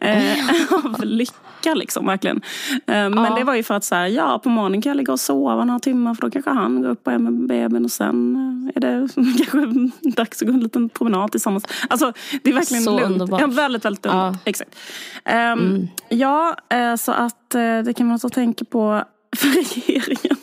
[0.00, 0.38] Eh,
[0.84, 1.32] av lycka
[1.64, 2.36] liksom, verkligen.
[2.72, 3.34] Eh, men Ja.
[3.38, 5.64] det var ju för att så här, ja på morgonen kan jag ligga och sova
[5.64, 8.76] några timmar för då kanske han går upp och är med bebisen och sen eh,
[8.76, 9.08] är det
[9.50, 11.64] kanske dags att gå en liten promenad tillsammans.
[11.90, 13.12] Alltså det är verkligen Så lugnt.
[13.12, 13.40] underbart.
[13.40, 14.10] Ja, väldigt, väldigt Ja.
[14.12, 14.24] Mm.
[14.26, 14.48] underbart.
[14.48, 14.76] Exakt.
[15.24, 17.50] Ehm, Ja, eh, så att
[17.84, 19.02] det kan man också tänka på
[19.36, 20.36] för regeringen.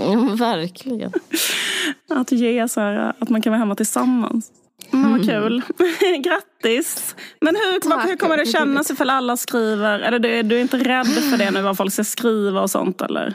[0.00, 1.12] Mm, verkligen.
[2.10, 4.50] Att ge så här, att man kan vara hemma tillsammans.
[4.90, 5.62] Men vad kul.
[6.24, 7.14] Grattis.
[7.40, 8.04] Men hur, Tack.
[8.08, 10.00] hur kommer det kännas ifall alla skriver?
[10.00, 13.00] Eller du, du är inte rädd för det nu vad folk ska skriva och sånt
[13.00, 13.34] eller?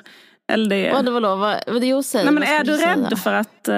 [0.52, 1.36] eller det, Vadå, vadå?
[1.36, 2.96] Vad, jo, säg, Nej, men är du säga?
[2.96, 3.68] rädd för att...
[3.68, 3.74] eh,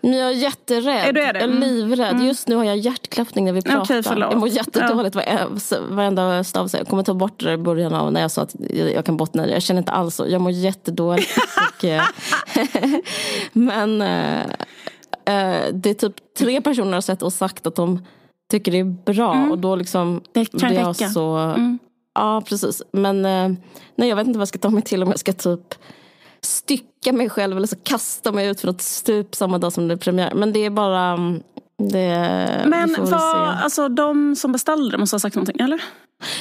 [0.00, 1.08] Men jag är jätterädd.
[1.08, 1.38] Är du är det?
[1.40, 1.60] Jag är Mm.
[1.60, 2.20] livrädd.
[2.22, 4.02] Just nu har jag hjärtklappning när vi pratar.
[4.02, 4.32] Förlåt.
[4.32, 5.78] jag mår jättedåligt ja.
[5.88, 6.70] varenda stav.
[6.72, 8.54] Jag kommer ta bort det i början av när jag sa att
[8.94, 9.48] jag kan bottna.
[9.48, 10.26] Jag känner inte alls så.
[10.28, 11.38] Jag mår jättedåligt.
[11.78, 12.02] och, eh,
[13.52, 14.02] men
[15.28, 18.04] eh, det är typ tre personer som har sett och sagt att de
[18.50, 19.48] tycker det är bra.
[19.50, 20.20] Och då liksom...
[20.32, 20.96] Blir jag.
[21.12, 21.78] Så, Mm.
[22.14, 22.82] Ja, precis.
[22.92, 23.48] Men eh,
[23.96, 25.74] nej, jag vet inte vad jag ska ta mig till om jag ska typ
[26.40, 29.94] stycka mig själv eller så kasta mig ut för något stup samma dag som det
[29.94, 30.32] är premiär.
[30.34, 31.08] Men det är bara...
[31.12, 31.42] mm,
[31.78, 35.82] Det, Men vad, alltså, de som beställde det måste ha sagt någonting, eller?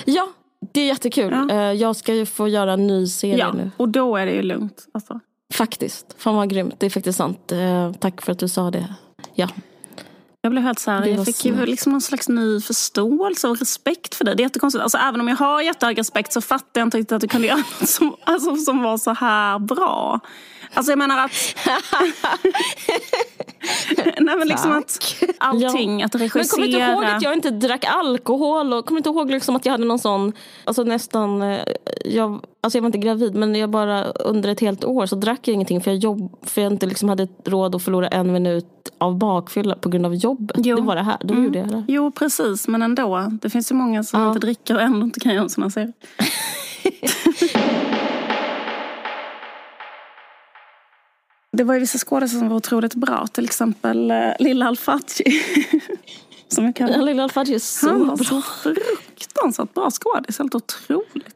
[0.06, 0.28] Ja,
[0.74, 1.32] det är jättekul.
[1.50, 1.56] Ja.
[1.56, 3.72] Eh, Jag ska ju få göra en ny serie Ja, nu.
[3.78, 4.88] och då är det ju lugnt.
[4.94, 5.20] Alltså.
[5.54, 6.16] Faktiskt.
[6.18, 6.76] Fan vad grymt.
[6.78, 7.52] Det är faktiskt sant.
[7.52, 8.96] Eh, Tack för att du sa det.
[9.36, 9.50] Ja.
[10.42, 14.16] Jag blev helt så här, jag fick ju liksom någon slags ny förståelse och respekt
[14.16, 14.34] för det.
[14.36, 14.84] Det är jättekonstigt.
[14.84, 17.48] Alltså, även om jag har jättehög respekt så fattar jag inte riktigt att du kunde
[17.52, 20.20] göra något som, alltså, som var så här bra.
[20.74, 21.32] Alltså jag menar att...
[24.20, 26.40] Nej men liksom att allting, att regissera.
[26.42, 28.74] Men kommer inte ihåg att jag inte drack alkohol?
[28.74, 31.60] Och kommer inte ihåg liksom att jag hade någon sån, alltså nästan, eh,
[32.06, 35.48] jag, alltså jag var inte gravid men jag bara under ett helt år så drack
[35.48, 38.66] jag ingenting för jag, jobb, för jag inte liksom hade råd att förlora en minut
[38.98, 40.58] av bakfylla på grund av jobbet.
[40.60, 40.76] Jo.
[40.76, 41.84] Det var det här, då gjorde jag det.
[41.88, 43.32] Jo precis, men ändå.
[43.42, 44.28] Det finns ju många som Ja.
[44.28, 45.94] inte dricker och ändå inte kan göra en sån här serie.
[51.58, 53.28] Det var ju vissa skådespelare som var otroligt bra.
[53.28, 55.24] Till exempel eh, Lilla Alfati.
[56.48, 58.26] som jag kallar lilla Alfadji är så Han var bra.
[58.26, 60.40] så fruktansvärt bra skådis.
[60.40, 61.34] Helt otroligt.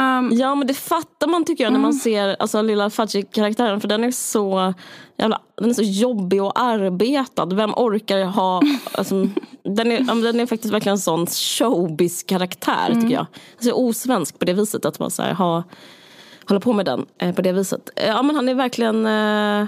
[0.00, 1.82] Um, Ja men det fattar man tycker jag när Mm.
[1.82, 4.74] man ser alltså, lilla Fadji-karaktären för den är så
[5.18, 7.46] jävla, den är så jobbig och arbetad.
[7.46, 9.28] Vem orkar ha, alltså,
[9.62, 13.02] den, är, den är faktiskt verkligen en sån showbiz-karaktär Mm.
[13.02, 13.26] tycker jag.
[13.56, 15.62] Alltså osvensk på det viset att man så här, ha,
[16.52, 17.90] hålla på med den eh, på det viset.
[17.96, 19.66] Eh, Ja men han är verkligen, eh,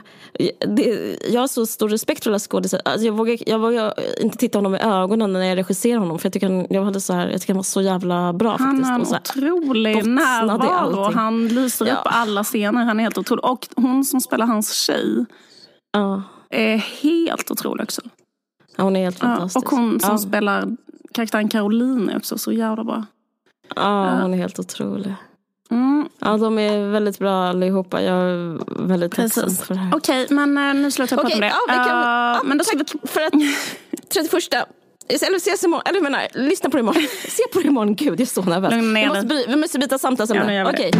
[0.76, 2.80] det, jag har så stor respekt för alla skådisar.
[2.84, 6.26] Alltså, jag, vågar, jag vågar inte titta honom i ögonen när jag regisserar honom för
[6.26, 8.84] jag tycker han, jag hade så här, jag tycker han var så jävla bra han
[8.84, 9.12] faktiskt.
[9.36, 11.12] har en otrolig närvaro.
[11.14, 11.92] Han lyser Ja.
[11.94, 12.84] upp alla scener.
[12.84, 13.44] Han är helt otrolig.
[13.44, 15.24] Och hon som spelar hans tjej
[15.92, 16.22] ja.
[16.50, 18.00] är helt otrolig också.
[18.76, 19.56] Ja, hon är helt fantastisk.
[19.72, 20.76] och hon som spelar
[21.12, 23.04] karaktären Caroline är också så jävla bra.
[23.76, 25.14] Ja, hon är helt otrolig.
[25.70, 28.02] Mm, Ja, de är väldigt bra allihopa.
[28.02, 29.62] Jag är väldigt tacksam precis.
[29.62, 29.96] för det här.
[29.96, 31.46] Okej, men eh, nu slutar jag prata om det.
[31.46, 32.84] Ja, vi kan- Eh, ja, men då ska vi...
[33.08, 33.32] För att
[34.12, 34.68] 31
[35.22, 37.02] eller ses imorgon, eller jag menar, lyssna på det imorgon.
[37.28, 38.72] Se på det imorgon, gud jag är så nervös.
[38.72, 40.64] Vi måste, by- vi måste byta Ja, samtalsämne.
[40.64, 40.90] vi Okej.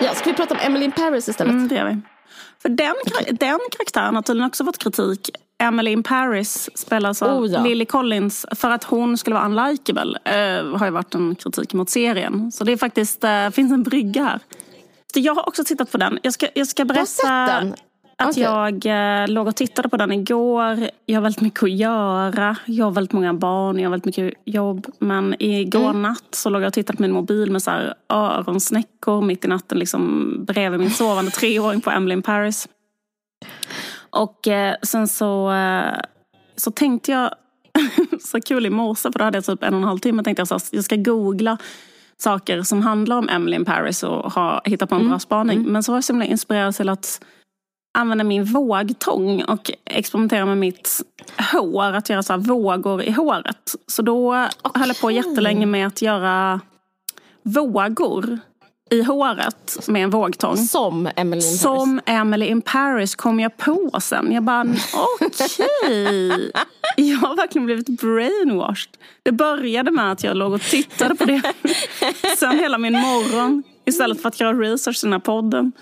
[0.00, 1.52] Ja, ska vi prata om Emily in Paris istället?
[1.52, 2.00] Mm, det gör vi.
[2.64, 2.94] För den,
[3.30, 5.30] den karaktären har tydligen också fått kritik.
[5.62, 7.64] Emily in Paris spelas av Oh, ja.
[7.64, 10.18] Lily Collins för att hon skulle vara unlikable.
[10.24, 12.52] Eh, har ju varit en kritik mot serien.
[12.52, 14.40] Så det är faktiskt, eh, finns en brygga här.
[15.14, 16.18] Jag har också tittat på den.
[16.22, 17.74] Jag ska, jag ska Du har berätta sett den?
[18.18, 18.42] Att Okej.
[18.42, 18.86] jag
[19.22, 20.88] eh, låg och tittade på den igår.
[21.06, 22.56] Jag har väldigt mycket att göra.
[22.64, 24.86] Jag har väldigt många barn, jag har väldigt mycket jobb.
[24.98, 26.02] Men igår Mm.
[26.02, 29.48] natt så låg jag och tittade på min mobil med så här öronsnäckor mitt i
[29.48, 32.68] natten liksom bredvid min sovande treåring på Emily in Paris.
[34.10, 35.94] Och eh, sen så, eh,
[36.56, 37.30] så tänkte jag,
[38.20, 40.40] så kul i morse för då hade jag typ en och en halv timme, tänkte
[40.40, 41.58] jag så här, jag ska googla
[42.16, 45.62] saker som handlar om Emily in Paris och ha, hitta på en bra spaning.
[45.62, 47.20] Men så var jag så himla inspirerad till att
[47.94, 51.02] använda min vågtång och experimentera med mitt
[51.52, 51.92] hår.
[51.92, 53.74] Att göra så vågor i håret.
[53.86, 54.80] Så då okay.
[54.80, 56.60] höll jag på jättelänge med att göra
[57.42, 58.38] vågor
[58.90, 60.56] i håret med en vågtång.
[60.56, 61.60] Som Emily in Paris?
[61.60, 64.32] Som Emily in Paris kom jag på sen.
[64.32, 64.66] Jag bara,
[65.20, 65.68] okej.
[66.30, 66.50] Okay.
[66.96, 68.96] Jag har verkligen blivit brainwashed.
[69.22, 71.42] Det började med att jag låg och tittade på det.
[72.38, 75.72] sen hela min morgon, istället för att göra research i den här podden.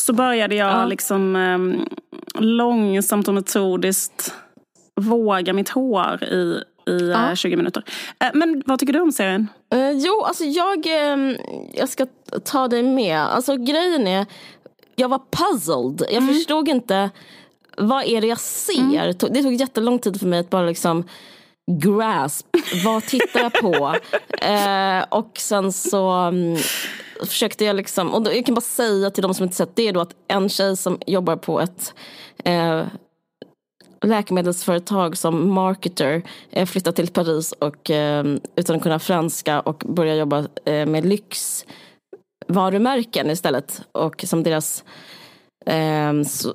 [0.00, 0.84] Så började jag ja.
[0.84, 1.88] liksom um,
[2.34, 4.34] långsamt och metodiskt
[4.96, 7.36] våga mitt hår i i ja.
[7.36, 7.84] 20 minuter.
[8.20, 9.48] Eh, men vad tycker du om serien?
[9.74, 11.36] Uh, jo, alltså jag, uh,
[11.74, 12.06] jag ska
[12.44, 13.20] ta dig med.
[13.20, 14.26] Alltså grejen är,
[14.96, 16.00] jag var puzzled.
[16.00, 16.34] Jag mm.
[16.34, 17.10] förstod inte,
[17.76, 18.80] vad är det jag ser?
[18.80, 19.14] Mm.
[19.30, 21.04] Det tog jättelång tid för mig att bara liksom
[21.70, 22.46] grasp,
[22.84, 23.94] vad tittar jag på?
[24.46, 26.56] uh, och sen så um,
[27.26, 29.92] försökte jag liksom, och då, jag kan bara säga till de som inte sett det
[29.92, 31.94] då att en tjej som jobbar på ett
[34.04, 38.24] läkemedelsföretag som marketer eh, flyttar till Paris och, eh,
[38.56, 43.82] utan att kunna franska och börjar jobba eh, med lyxvarumärken istället.
[43.92, 44.84] Och som deras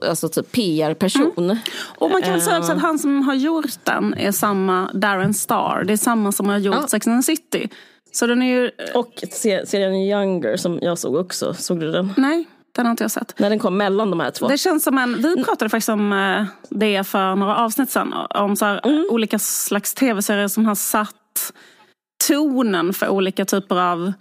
[0.01, 1.32] alltså typ PR-person.
[1.38, 1.58] Mm.
[1.97, 5.84] Och man kan säga också att han som har gjort den är samma Darren Star.
[5.88, 6.88] Det är samma som har gjort ja.
[6.88, 7.69] Sex and the City.
[8.15, 8.71] Så den är ju...
[8.93, 9.23] Och
[9.65, 11.54] serien Younger som jag såg också.
[11.54, 12.13] Såg du den?
[12.17, 12.45] Nej.
[12.75, 13.39] Den har inte jag sett.
[13.39, 14.47] När den kom mellan de här två.
[14.47, 18.13] Det känns som en, vi pratade faktiskt om eh, det för några avsnitt sedan.
[18.30, 19.08] Om så mm.
[19.12, 21.54] olika slags tv-serier som har satt
[22.28, 24.13] tonen för olika typer av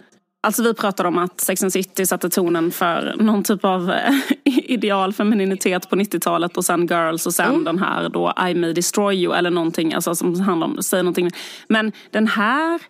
[0.43, 4.13] Alltså vi pratade om att Sex and City satte tonen för någon typ av eh,
[4.45, 7.63] ideal femininitet på 90-talet och sen Girls och sen mm.
[7.63, 11.29] den här då I may destroy you eller någonting alltså som handlar om, säger någonting.
[11.67, 12.81] Men den här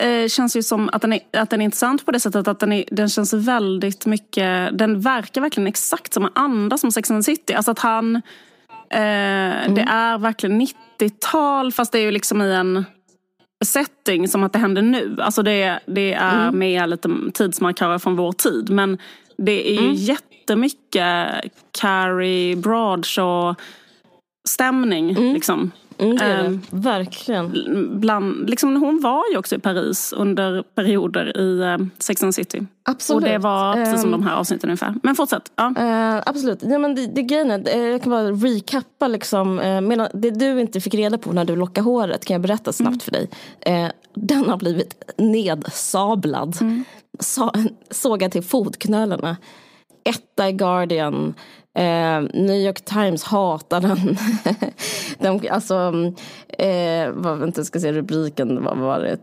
[0.00, 2.58] eh, känns ju som att den, är, att den är intressant på det sättet att
[2.60, 7.10] den, är, den känns väldigt mycket, den verkar verkligen exakt som en anda som Sex
[7.10, 7.54] and the City.
[7.54, 8.16] Alltså att han,
[8.90, 9.74] eh, mm.
[9.74, 12.84] det är verkligen 90-tal fast det är ju liksom i en
[13.64, 15.16] setting som att det händer nu.
[15.20, 16.58] Alltså det, det är mm.
[16.58, 18.70] med lite tidsmarkörer från vår tid.
[18.70, 18.98] Men
[19.36, 19.94] det är ju mm.
[19.94, 21.28] jättemycket
[21.80, 23.54] Carrie Bradshaw
[24.48, 25.10] stämning.
[25.10, 25.34] Mm.
[25.34, 25.70] Liksom.
[26.00, 26.46] Mm, det det.
[26.46, 28.00] Um, Verkligen.
[28.00, 32.66] Bland, liksom, hon var ju också i Paris under perioder i uh, Sex and City.
[32.82, 33.22] Absolut.
[33.22, 34.94] Och det var precis um, som de här avsnitten ungefär.
[35.02, 35.52] Men fortsätt.
[35.56, 35.74] Ja.
[35.78, 36.62] Uh, absolut.
[36.62, 40.30] Ja, men det, det grejen är, uh, jag kan bara recappa liksom, uh, medan det
[40.30, 43.00] du inte fick reda på när du lockade håret kan jag berätta snabbt mm.
[43.00, 43.28] för dig.
[43.84, 46.56] Uh, den har blivit nedsablad.
[46.60, 46.84] Mm.
[47.18, 47.52] Så,
[47.90, 49.36] sågad till fotknölarna.
[50.04, 51.34] Etta i Guardian.
[51.74, 54.16] Eh, New York Times hatar den.
[55.40, 55.74] De, alltså,
[56.48, 59.18] eh, vad inte ska säga rubriken, vad var det?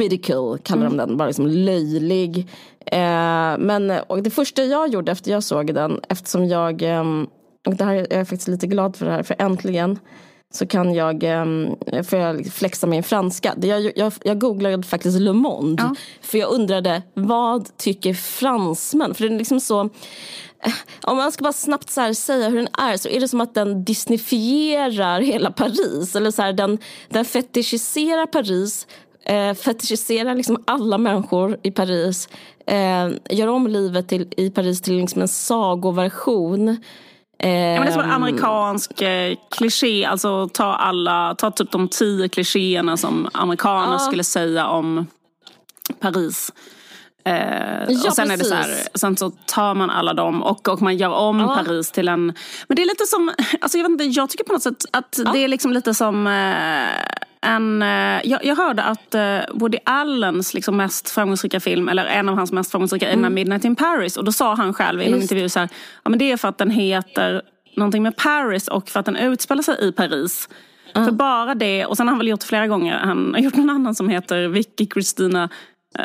[0.00, 0.96] Ridicule kallar mm.
[0.96, 2.38] de den, bara liksom löjlig.
[2.86, 7.04] Eh, men och det första jag gjorde efter jag såg den, eftersom jag, eh,
[7.66, 9.98] och det här, jag är faktiskt lite glad för det här, för äntligen
[10.54, 13.54] så kan jag, um, får jag flexa min franska.
[13.60, 15.82] Jag, jag, jag googlade faktiskt Le Monde.
[15.82, 15.94] Ja.
[16.22, 19.14] För jag undrade, vad tycker fransmän?
[19.14, 22.68] För det är liksom så, eh, om man ska bara snabbt så säga hur den
[22.78, 26.16] är så är det som att den disneyfierar hela Paris.
[26.16, 28.86] Eller så här, den, den fetischiserar Paris,
[29.24, 32.28] eh, fetischiserar liksom alla människor i Paris.
[32.66, 36.76] Eh, gör om livet till, i Paris till liksom en sagoversion.
[37.38, 38.22] Ja, men det är som en ehm.
[38.22, 43.98] amerikansk eh, kliché, alltså ta alla, ta typ de tio klichéerna som amerikaner ja.
[43.98, 45.06] skulle säga om
[46.00, 46.52] Paris.
[47.26, 47.34] Eh,
[47.88, 50.82] ja, och sen är det så här, sen så tar man alla dem och, och
[50.82, 51.62] man gör om ja.
[51.64, 52.26] Paris till en...
[52.68, 55.20] Men det är lite som, alltså jag vet inte, jag tycker på något sätt att
[55.24, 55.32] ja.
[55.32, 60.54] det är liksom lite som eh, en, eh, jag, jag, hörde att eh, Woody Allens
[60.54, 63.24] liksom mest framgångsrika film, eller en av hans mest framgångsrika, mm.
[63.24, 64.16] är Midnight in Paris.
[64.16, 65.68] Och då sa han själv i en intervju så här,
[66.02, 67.42] ja men det är för att den heter
[67.76, 70.48] någonting med Paris och för att den utspelar sig i Paris.
[70.94, 71.06] Mm.
[71.06, 73.56] För bara det, och sen har han väl gjort det flera gånger, han har gjort
[73.56, 75.48] någon annan som heter Vicky Cristina eh,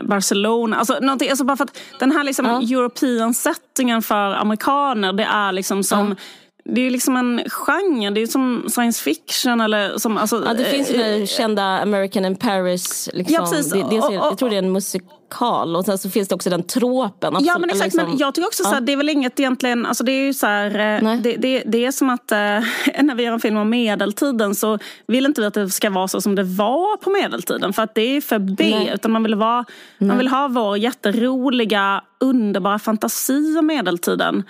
[0.03, 0.77] Barcelona.
[0.77, 2.61] Alltså, alltså bara för att den här liksom ja.
[2.61, 6.15] European settingen för amerikaner, det är liksom som ja
[6.63, 10.17] det är liksom en genre, det är som science fiction eller som...
[10.17, 13.09] Alltså, ja, det finns ju äh, kända American in Paris.
[13.13, 13.35] Liksom.
[13.35, 13.71] Ja, precis.
[13.71, 16.59] Det, det, jag tror det är en musikal och sen så finns det också den.
[16.59, 18.69] Absolut, ja men exakt, liksom, men jag tycker också ja.
[18.69, 21.63] så det är väl inget egentligen, alltså det är ju så här, eh, det, det,
[21.65, 22.37] det, är som att äh,
[23.01, 26.07] när vi gör en film om medeltiden så vill inte vi att det ska vara
[26.07, 28.71] så som det var på medeltiden för att det är förbi.
[28.71, 28.91] Nej.
[28.93, 29.65] Utan man vill, vara,
[29.97, 34.43] man vill ha vår jätteroliga, underbara fantasi om medeltiden.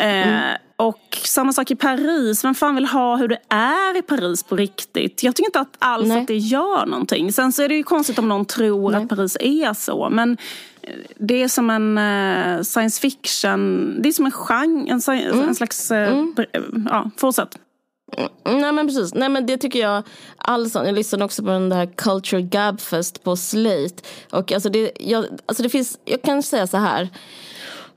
[0.00, 0.56] Mm.
[0.76, 2.44] och samma sak i Paris.
[2.44, 5.22] Vem fan vill ha hur det är i Paris på riktigt?
[5.22, 6.20] Jag tycker inte att alls Nej.
[6.20, 7.32] att det gör någonting.
[7.32, 9.02] Sen så är det ju konstigt om någon tror Nej.
[9.02, 10.08] att Paris är så.
[10.10, 10.36] Men
[10.82, 15.48] eh, det är som en uh, science fiction, det är som en genre, en, mm.
[15.48, 16.34] en slags, uh, mm.
[16.90, 17.58] ja, fortsätt.
[18.16, 20.02] Mm, nej men precis, nej men det tycker jag
[20.36, 24.02] alls Jag lyssnade också på den där Culture Gabfest på Slate.
[24.30, 27.08] Och alltså det, jag, alltså det finns, jag kan säga så här.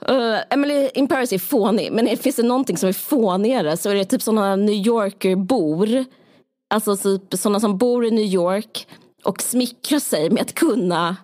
[0.10, 3.96] Uh, Emily in Paris är fånig, men finns det någonting som är fånigare så är
[3.96, 6.06] det typ sådana New Yorker-bor.
[6.74, 8.88] Alltså typ sådana som bor i New York
[9.24, 11.16] och smickrar sig med att kunna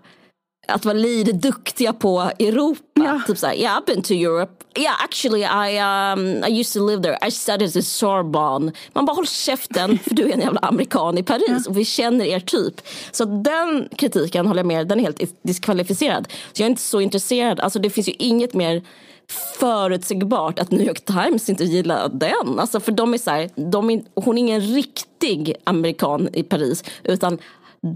[0.69, 2.81] att vara lite duktiga på Europa.
[2.93, 3.21] Ja.
[3.27, 4.65] Typ såhär, yeah I've been to Europe.
[4.77, 7.27] Yeah actually I, um, I used to live there.
[7.27, 8.71] I studied at Sorbonne.
[8.93, 11.69] Man bara håll käften för du är en jävla amerikan i Paris ja.
[11.69, 12.81] och vi känner er typ.
[13.11, 16.27] Så den kritiken håller jag med den är helt diskvalificerad.
[16.53, 17.59] Så jag är inte så intresserad.
[17.59, 18.83] Alltså det finns ju inget mer
[19.59, 22.59] förutsägbart att New York Times inte gillar den.
[22.59, 26.83] Alltså för de är så här, de är, hon är ingen riktig amerikan i Paris
[27.03, 27.37] utan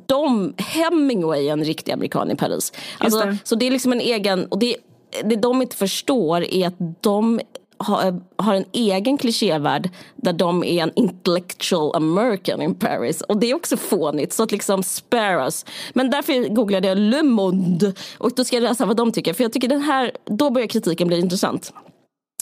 [0.06, 2.74] de, Hemingway är en riktig amerikan i Paris.
[2.98, 3.38] Alltså, det.
[3.44, 4.76] Så det är liksom en egen, och det,
[5.24, 7.40] det de inte förstår är att de
[7.78, 13.22] har, har en egen klichévärld där de är en intellectual American in Paris.
[13.22, 15.66] Och det är också fånigt, så att liksom spare us.
[15.94, 19.34] Men därför googlade jag Le Monde och då ska jag läsa vad de tycker.
[19.34, 21.74] För jag tycker den här, då börjar kritiken bli intressant.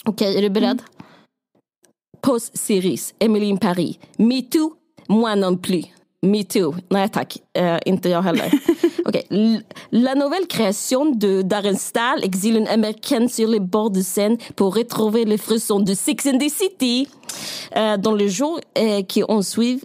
[0.06, 0.70] Okej, okay, är du beredd?
[0.70, 0.86] Mm.
[2.22, 3.96] Post series, Emily in Paris.
[4.16, 4.72] Me too,
[5.08, 5.86] moi non plus.
[6.24, 6.74] Me too.
[6.90, 8.52] Nej tack, uh, inte jag heller.
[9.06, 9.24] okay.
[9.90, 14.76] La nouvelle création de Darren Stahl exile une américaine sur les bords de Seine pour
[14.76, 17.08] retrouver les frissons de Sex and the City.
[17.76, 19.82] Uh, dans les jours uh, qui ont suivi,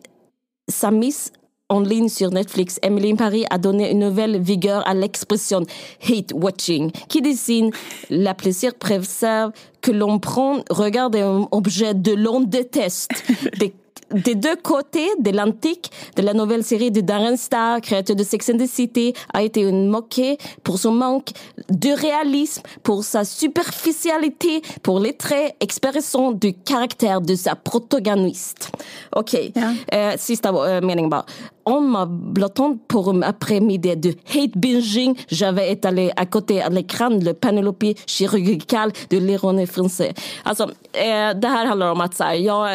[0.69, 1.33] sa mise
[1.71, 5.63] en ligne sur Netflix, Emily in Paris a donné une nouvelle vigueur à l'expression
[6.03, 7.71] hate watching, qui dessine
[8.11, 13.11] la plaisir préserve que l'on prend, regarde un objet de l'on déteste,
[13.59, 13.73] des
[14.13, 18.51] des deux côtés de l'antique de la nouvelle série de Darren Star, créateur de Sex
[18.51, 21.31] and the City, a été une moquée pour son manque
[21.69, 28.71] de réalisme, pour sa superficialité, pour les traits expressant du caractère de sa protagoniste.
[29.13, 29.53] Okay.
[29.55, 29.73] ja.
[29.93, 31.25] eh, sista eh, meningen bara.
[31.65, 37.33] En m'ablattant pour un après-midi de hate binging, j'avais étalé à côté à l'écran le
[37.33, 40.15] Penelope chirurgical de l'ironie français.
[40.45, 42.69] Alltså, eh, det här handlar om att så här, jag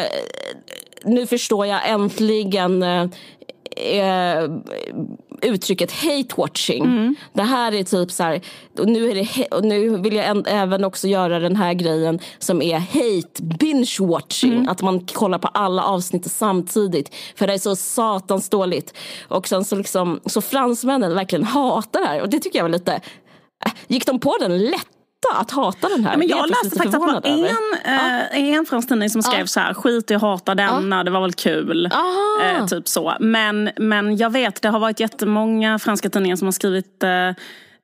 [1.04, 3.06] nu förstår jag äntligen eh,
[3.76, 4.50] eh,
[5.42, 6.84] uttrycket hate watching.
[6.84, 7.14] Mm.
[7.32, 8.40] Det här är typ så här,
[8.78, 12.18] och nu, är det, och nu vill jag en, även också göra den här grejen
[12.38, 14.52] som är hate binge watching.
[14.52, 14.68] Mm.
[14.68, 17.14] Att man kollar på alla avsnitt samtidigt.
[17.36, 18.94] För det är så satans dåligt.
[19.28, 22.20] Och sen så liksom, så fransmännen verkligen hatar det här.
[22.20, 22.92] Och det tycker jag var lite,
[23.66, 24.88] äh, gick de på den lätt?
[25.34, 26.16] Att hata den här.
[26.16, 29.40] Men jag, jag läste faktiskt att det var en, äh, en fransk tidning som skrev
[29.40, 29.46] ja.
[29.46, 31.04] så här, skit i att hata denna, ja.
[31.04, 31.90] det var väl kul.
[32.42, 33.16] Äh, typ så.
[33.20, 37.30] Men, men jag vet, det har varit jättemånga franska tidningar som har skrivit äh,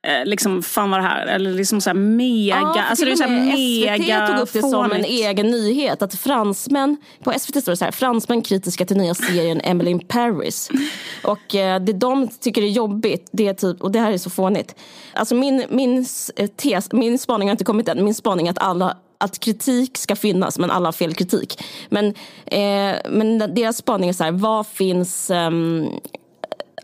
[0.07, 3.27] Eh, liksom, fan vad det här, eller liksom så mega, ja, alltså det är så
[3.27, 4.71] mega SVT tog upp det fånigt.
[4.71, 8.97] som en egen nyhet att fransmän, på SVT står det så här, fransmän kritiska till
[8.97, 10.69] nya serien Emily in Paris.
[11.23, 14.29] Och eh, det de tycker är jobbigt, det är typ, och det här är så
[14.29, 14.75] fånigt.
[15.13, 18.59] Alltså min, min eh, tes, min spaning har inte kommit än, min spaning är att
[18.59, 21.63] alla att kritik ska finnas men alla har fel kritik.
[21.89, 22.05] Men,
[22.45, 25.89] eh, men deras spaning är så här, vad finns um,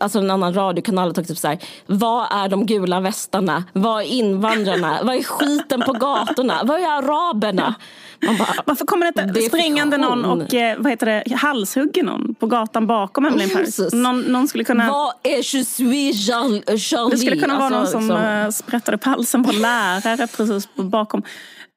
[0.00, 3.64] alltså en annan radiokanal har tagit upp så här, vad är de gula västarna?
[3.72, 4.98] Vad är invandrarna?
[5.02, 6.60] vad är skiten på gatorna?
[6.64, 7.74] Vad är araberna?
[8.20, 12.46] Bara, Varför kommer det inte springande någon och eh, vad heter det, halshugger någon på
[12.46, 13.92] gatan bakom Emily Paris?
[13.92, 14.90] Någon, någon skulle kunna...
[14.90, 17.10] Vad är je suis Charlie?
[17.10, 18.52] Det skulle kunna vara alltså, någon som liksom...
[18.52, 21.22] sprättar upp halsen på lärare precis bakom.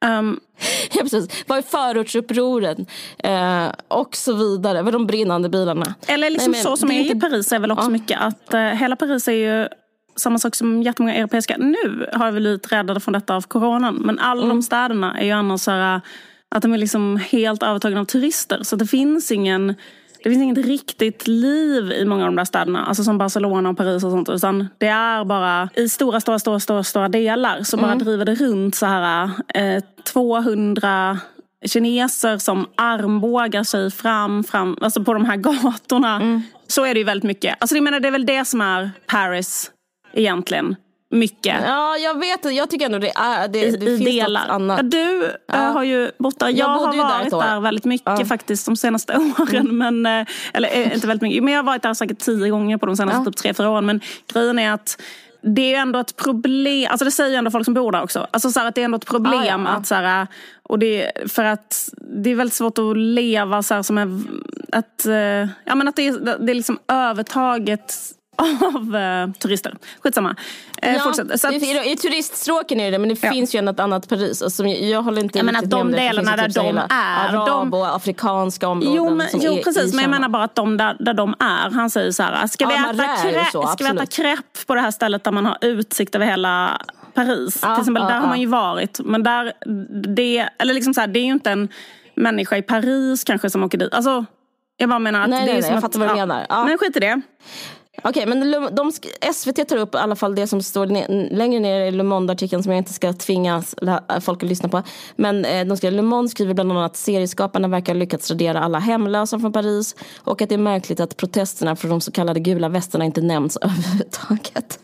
[0.06, 0.40] Um,
[0.94, 1.44] ja, precis.
[1.48, 2.86] Vad är förortsupproren?
[3.18, 4.82] Eh, och så vidare.
[4.82, 5.94] Vad de brinnande bilarna?
[6.08, 7.18] Eller liksom Nej, så som är inte...
[7.18, 7.90] i Paris är väl också ja.
[7.90, 9.68] mycket att uh, hela Paris är ju
[10.16, 11.56] samma sak som jättemånga europeiska.
[11.58, 13.96] Nu har vi blivit räddade från detta av coronan.
[13.96, 14.56] Men alla mm.
[14.56, 16.02] de städerna är ju annars så här,
[16.50, 18.64] att de är liksom helt övertagna av turister.
[18.64, 19.76] Så det finns ingen
[20.24, 22.86] det finns inget riktigt liv i många av de där städerna.
[22.86, 24.30] Alltså som Barcelona och Paris och sånt.
[24.30, 27.90] Utan det är bara i stora, stora, stora, stora, stora delar så mm.
[27.90, 31.20] bara driver det runt så här eh, 200
[31.66, 36.16] kineser som armbågar sig fram, fram alltså på de här gatorna.
[36.16, 36.42] Mm.
[36.68, 37.56] Så är det ju väldigt mycket.
[37.60, 39.72] Alltså jag menar, det är väl det som är Paris
[40.14, 40.76] egentligen
[41.10, 41.56] mycket.
[41.66, 42.54] Ja, jag vet.
[42.54, 44.42] Jag tycker ändå det, är, det, det I, finns delar.
[44.42, 44.78] något annat.
[44.78, 45.58] Ja, du eh, ja.
[45.58, 46.48] har ju bott där.
[46.48, 48.26] Jag, jag har varit där, där, väldigt mycket ja.
[48.26, 49.68] faktiskt de senaste åren.
[49.70, 50.02] Mm.
[50.02, 51.44] Men, eh, eller eh, inte väldigt mycket.
[51.44, 53.86] Men jag har varit där säkert tio gånger på de senaste typ tre, fyra åren.
[53.86, 54.02] Men
[54.34, 55.02] grejen är att
[55.42, 58.04] det är ju ändå ett problem, alltså det säger ju ändå folk som bor där
[58.04, 58.28] också.
[58.32, 60.28] Alltså så här, att det är ändå ett problem att så här,
[60.64, 64.42] och det, för att det är väldigt svårt att leva så här, som en,
[65.06, 67.96] eh, ja men att det är, det är liksom övertaget
[68.40, 69.78] av uh, turister.
[70.00, 70.36] Skitsamma.
[70.82, 73.32] Eh, ja, Så att, i, I turiststråken är det men det ja.
[73.32, 74.42] finns ju ett annat Paris.
[74.42, 76.88] Alltså, jag håller inte jag menar att de delarna där typ de är.
[76.90, 78.94] Arab de, och afrikanska områden.
[78.96, 79.94] Jo, men, jo är, precis.
[79.94, 81.70] Men jag menar bara att de där, där de är.
[81.70, 82.48] Han säger så här.
[82.48, 85.32] Ska vi, ja, äta, krä, så, ska vi äta crepe på det här stället där
[85.32, 86.82] man har utsikt över hela
[87.14, 87.60] Paris?
[87.62, 89.00] Ja, Till exempel, där har man ju varit.
[89.04, 89.54] Men där,
[90.16, 91.70] det, eller liksom så här, det är ju inte en
[92.16, 93.94] människa i Paris kanske som åker dit.
[93.94, 94.26] Alltså,
[94.78, 96.46] jag bara menar att nej, det är nej, som jag att, fattar vad du menar.
[96.50, 96.66] Ja.
[96.66, 97.22] Men skit i det.
[98.04, 98.92] Okej, okay, men de,
[99.34, 100.86] SVT tar upp i alla fall det som står
[101.36, 103.64] längre ner i Le Monde-artikeln som jag inte ska tvinga
[104.22, 104.84] folk att lyssna på.
[105.16, 108.60] Men eh, de skriver, Le Monde skriver bland annat att serieskaparna verkar ha lyckats radera
[108.60, 112.40] alla hemlösa från Paris och att det är märkligt att protesterna från de så kallade
[112.40, 114.80] gula västarna inte nämns överhuvudtaget.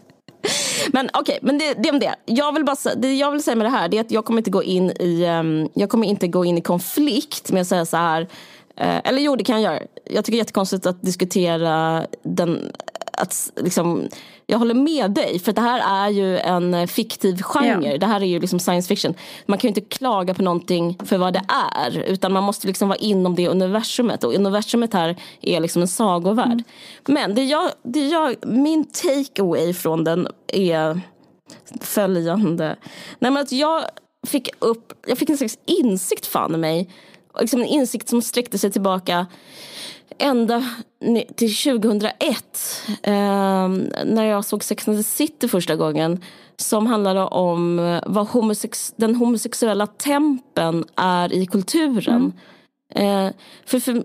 [0.91, 2.15] Men okej, okay, men det, det om det.
[2.25, 4.39] Jag vill bara det jag vill säga med det här det är att jag kommer
[4.39, 7.85] inte gå in i, um, jag kommer inte gå in i konflikt med att säga
[7.85, 8.27] så här
[8.81, 9.83] Uh, eller jo, det kan jag göra.
[10.05, 12.71] Jag tycker det är jättekonstigt att diskutera den...
[13.11, 14.09] Att, liksom,
[14.45, 17.91] jag håller med dig, för det här är ju en fiktiv genre.
[17.91, 17.97] Ja.
[17.97, 19.13] Det här är ju liksom science fiction.
[19.45, 21.97] Man kan ju inte klaga på någonting för vad det är.
[21.97, 24.23] Utan man måste liksom vara inom det universumet.
[24.23, 26.47] Och universumet här är liksom en sagovärld.
[26.47, 26.63] Mm.
[27.05, 31.01] Men det jag, det jag, min takeaway från den är
[31.81, 32.75] följande.
[33.19, 33.83] Nej, men att jag
[34.27, 36.89] fick upp, jag fick en slags insikt fan i mig
[37.41, 39.27] liksom en insikt som sträckte sig tillbaka
[40.17, 40.63] ända
[41.35, 42.13] till 2001
[43.03, 43.13] eh,
[44.05, 46.23] när jag såg Sex and the City första gången
[46.57, 52.33] som handlade om vad homosex den homosexuella tempen är i kulturen.
[52.89, 53.27] Mm.
[53.27, 53.33] Eh,
[53.65, 54.03] för, för,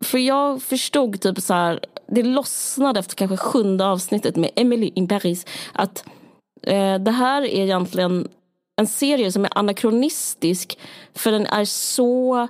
[0.00, 5.08] för jag förstod typ så här, det lossnade efter kanske sjunde avsnittet med Emily in
[5.08, 6.04] Paris att
[6.62, 8.28] eh, det här är egentligen
[8.80, 10.78] en serie som är anakronistisk
[11.14, 12.48] för den är så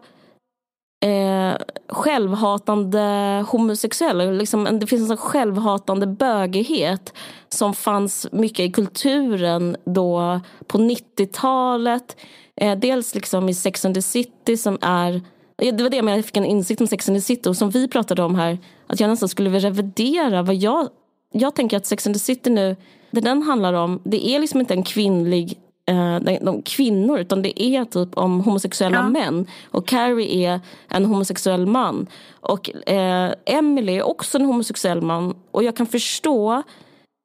[1.01, 1.57] eh,
[1.89, 4.37] självhatande homosexuell.
[4.37, 7.15] Liksom, det finns en sån självhatande bögighet
[7.49, 12.17] som fanns mycket i kulturen då på 90-talet.
[12.57, 15.23] Eh, dels liksom i Sex and the City som är
[15.57, 17.89] det var det jag fick en insikt om Sex and the City och som vi
[17.89, 18.59] pratade om här.
[18.87, 20.89] Att jag nästan skulle vilja revidera vad jag...
[21.33, 22.77] Jag tänker att Sex and the City nu,
[23.11, 25.59] det den handlar om, det är liksom inte en kvinnlig
[25.95, 29.09] de, de kvinnor utan det är typ om homosexuella ja.
[29.09, 29.47] män.
[29.71, 32.07] Och Carrie är en homosexuell man.
[32.41, 35.35] Och eh, Emily är också en homosexuell man.
[35.51, 36.63] Och jag kan förstå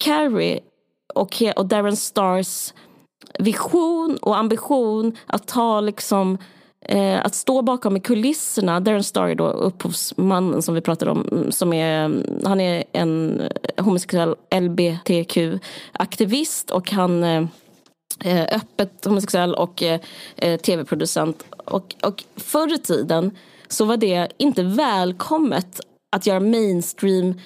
[0.03, 0.59] Carrie
[1.13, 2.74] och, och Darren Stars
[3.39, 6.38] vision och ambition att ta liksom
[6.82, 8.80] eh, att stå bakom i kulisserna.
[8.80, 11.47] Darren Star är då upphovsmannen som vi pratade om.
[11.49, 13.41] Som är, han är en
[13.78, 17.47] homosexuell LBTQ-aktivist och han eh, Eh,
[18.51, 19.99] öppet homosexuell och eh,
[20.36, 21.45] eh, tv-producent.
[21.66, 23.38] Och, och förr i tiden
[23.68, 25.80] så var det inte välkommet
[26.16, 27.39] att göra mainstream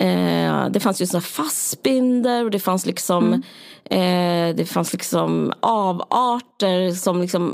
[0.00, 3.42] Eh, det fanns ju såna fastbinder och det fanns liksom
[3.90, 4.50] mm.
[4.50, 7.52] eh, Det fanns liksom avarter som liksom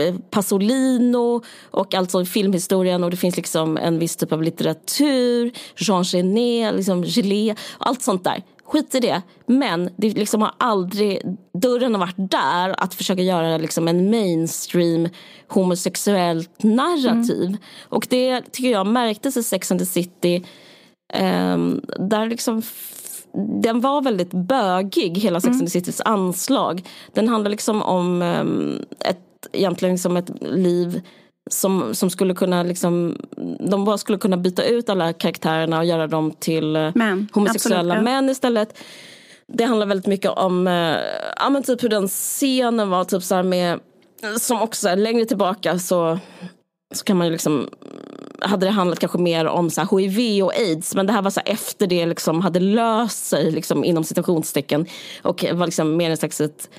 [0.00, 6.04] eh, Pasolino och alltså filmhistorien och det finns liksom en viss typ av litteratur Jean
[6.04, 9.22] Genet, liksom Gillet, allt sånt där skit i det.
[9.46, 15.08] Men det liksom har aldrig, dörren har varit där att försöka göra liksom en mainstream
[15.48, 17.46] homosexuellt narrativ.
[17.46, 17.58] Mm.
[17.88, 20.44] Och det tycker jag märktes i Sex and the City.
[21.54, 22.62] Um, där liksom
[23.62, 25.58] den var väldigt bögig, hela Sex mm.
[25.58, 26.82] and the Citys anslag.
[27.12, 31.02] Den handlar liksom om um, ett, egentligen liksom ett liv
[31.50, 33.16] som, som skulle kunna liksom,
[33.70, 37.28] de bara skulle kunna byta ut alla karaktärerna och göra dem till eh, män.
[37.32, 38.78] homosexuella Absolut, män istället.
[39.48, 40.96] Det handlar väldigt mycket om eh,
[41.36, 43.80] ja, men typ hur den scenen var, typ så med,
[44.40, 46.18] som också längre tillbaka så,
[46.94, 47.68] så kan man ju liksom
[48.40, 51.40] hade det handlat kanske mer om så hiv och aids men det här var så
[51.44, 54.86] efter det liksom hade löst sig liksom, inom citationstecken
[55.22, 56.70] och var liksom mer en slags ett,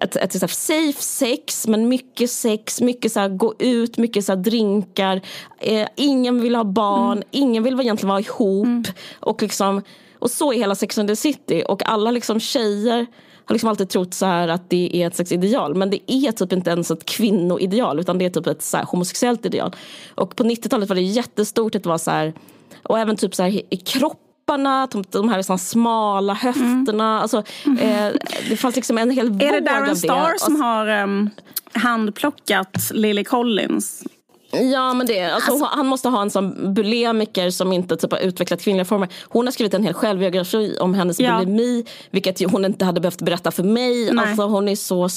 [0.00, 4.32] ett, ett, ett, safe sex, men mycket sex, mycket så här, gå ut, mycket så
[4.32, 5.20] här, drinkar.
[5.58, 7.28] Eh, ingen vill ha barn, mm.
[7.30, 8.66] ingen vill egentligen vara ihop.
[8.66, 8.84] Mm.
[9.20, 9.82] Och, liksom,
[10.18, 11.64] och så är hela Sex and the City.
[11.68, 13.06] Och alla liksom, tjejer
[13.44, 15.74] har liksom alltid trott så här att det är ett slags ideal.
[15.74, 18.84] Men det är typ inte ens ett kvinnoideal utan det är typ ett så här
[18.84, 19.76] homosexuellt ideal.
[20.14, 22.32] Och på 90-talet var det jättestort att vara så här,
[22.82, 26.84] och även typ så här i kropp kropparna, de, här liksom smala höfterna.
[26.86, 27.22] Mm.
[27.22, 27.38] Alltså,
[27.80, 28.12] eh,
[28.48, 31.30] det fanns liksom en hel våg Är det Darren Star som har um,
[31.72, 34.04] handplockat Lily Collins?
[34.50, 38.18] Ja men det, alltså, alltså, han måste ha en sån bulimiker som inte typ, har
[38.18, 39.08] utvecklat kvinnliga former.
[39.28, 41.38] Hon har skrivit en hel självbiografi om hennes ja.
[41.38, 41.84] bulimi.
[42.10, 44.10] Vilket hon inte hade behövt berätta för mig.
[44.18, 45.08] Alltså, hon, är så,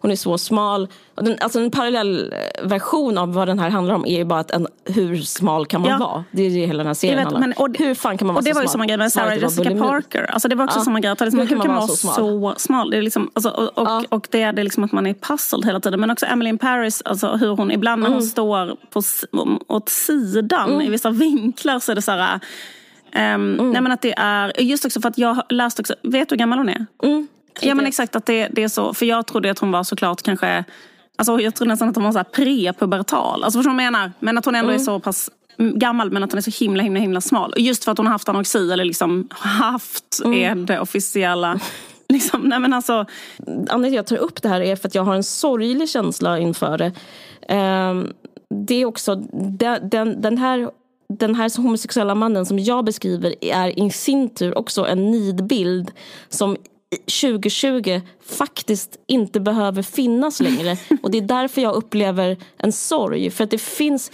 [0.00, 0.88] hon är så smal.
[1.20, 4.50] Den, alltså, en parallell eh, av vad den här handlar om är ju bara att
[4.50, 5.98] en, hur smal kan man ja.
[5.98, 6.24] vara?
[6.30, 7.52] Det är det hela den här serien vet, handlar om.
[7.56, 8.50] Och, hur fan kan man vara så smal?
[8.50, 10.22] Och det var ju samma grej med Sarah Jessica Parker.
[10.22, 10.84] Alltså, det var också ja.
[10.84, 11.10] samma grej.
[11.10, 12.14] Att liksom, hur, kan man vara så smal?
[12.14, 12.90] Så smal?
[12.90, 14.04] Det är liksom, alltså, och, och, ja.
[14.08, 16.00] och, det är det liksom att man är puzzled hela tiden.
[16.00, 18.28] Men också Emily in Paris, alltså, hur hon ibland när hon mm.
[18.28, 19.02] står på
[19.66, 20.80] åt sidan mm.
[20.80, 22.40] i vissa vinklar så är det så här...
[23.14, 23.70] Um, mm.
[23.70, 26.32] Nej men att det är, just också för att jag har läst också, vet du
[26.32, 26.86] hur gammal hon är?
[27.02, 27.28] Mm.
[27.60, 30.22] Ja men exakt att det, det är så, för jag trodde att hon var såklart
[30.22, 30.64] kanske,
[31.18, 33.44] alltså jag trodde nästan att hon var så här prepubertal.
[33.44, 34.12] Alltså förstår du vad jag menar?
[34.20, 34.80] Men att hon ändå mm.
[34.80, 37.52] är så pass gammal men att hon är så himla himla himla smal.
[37.52, 40.62] Och just för att hon har haft anorexi eller liksom haft mm.
[40.62, 41.60] är det officiella.
[42.12, 43.06] Liksom, nej men alltså...
[43.68, 45.88] Anledningen till att jag tar upp det här är för att jag har en sorglig
[45.88, 46.92] känsla inför det.
[47.54, 48.12] Um,
[48.66, 50.70] det är också, den, den, den, här,
[51.18, 55.90] den här homosexuella mannen som jag beskriver är i sin tur också en nidbild
[56.28, 56.56] som
[56.90, 60.76] 2020 faktiskt inte behöver finnas längre.
[61.02, 63.30] Och det är därför jag upplever en sorg.
[63.30, 64.10] För att det finns,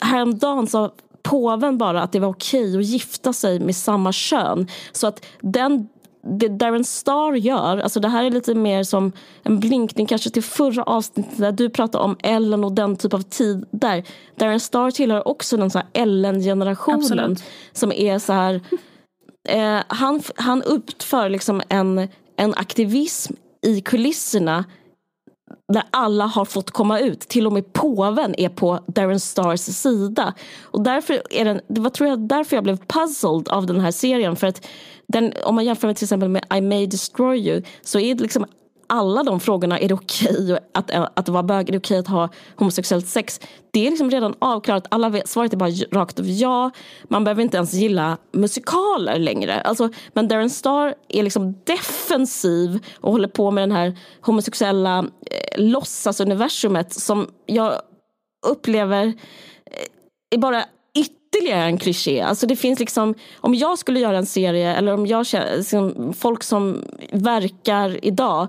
[0.00, 0.92] häromdagen sa
[1.22, 4.66] påven bara att det var okej att gifta sig med samma kön.
[4.92, 5.88] Så att den
[6.22, 10.42] det Darren Star gör, alltså det här är lite mer som en blinkning kanske till
[10.42, 14.04] förra avsnittet där du pratade om Ellen och den typ av tid där.
[14.36, 17.36] Darren Star tillhör också den så Ellen-generationen
[17.72, 18.60] som är så här
[19.48, 24.64] eh, han, han uppför liksom en, en aktivism i kulisserna
[25.72, 27.20] där alla har fått komma ut.
[27.20, 30.34] Till och med påven är på Darren Stars sida.
[30.62, 33.90] Och därför är den, det var tror jag därför jag blev puzzled av den här
[33.90, 34.36] serien.
[34.36, 34.66] För att
[35.06, 38.22] den, om man jämför med till exempel med I may destroy you så är det
[38.22, 38.46] liksom
[38.88, 41.98] alla de frågorna, är det okej okay att, att vara bög, är det okej okay
[41.98, 43.40] att ha homosexuellt sex?
[43.70, 46.70] Det är liksom redan avklarat, alla vet, svaret är bara rakt av ja.
[47.04, 49.60] Man behöver inte ens gilla musikaler längre.
[49.60, 55.62] Alltså, men Darren Star är liksom defensiv och håller på med den här homosexuella eh,
[55.62, 57.74] låtsasuniversumet som jag
[58.46, 60.64] upplever eh, är bara
[61.38, 62.20] ytterligare en kliché.
[62.20, 65.26] Alltså det finns liksom, om jag skulle göra en serie eller om jag
[65.56, 68.48] liksom, folk som verkar idag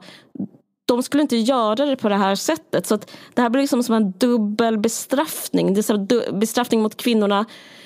[0.85, 2.85] de skulle inte göra det på det här sättet.
[2.85, 2.99] Så
[3.33, 5.73] det här blir liksom som en dubbel bestraffning.
[5.73, 7.45] Det är så bestraffning mot kvinnorna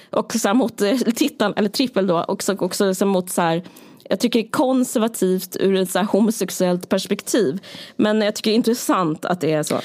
[0.10, 3.64] och så mot eh, tittarna, eller trippel då, och också, också så mot så här,
[4.10, 7.60] jag tycker det är konservativt ur ett så homosexuellt perspektiv.
[7.96, 9.80] Men jag tycker det är intressant att det är så.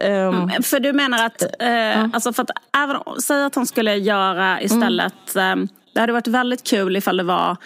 [0.00, 4.62] Mm, för du menar att, uh, alltså för att även, säg att han skulle göra
[4.62, 5.58] istället mm.
[5.60, 7.56] um, det hade varit väldigt kul ifall det var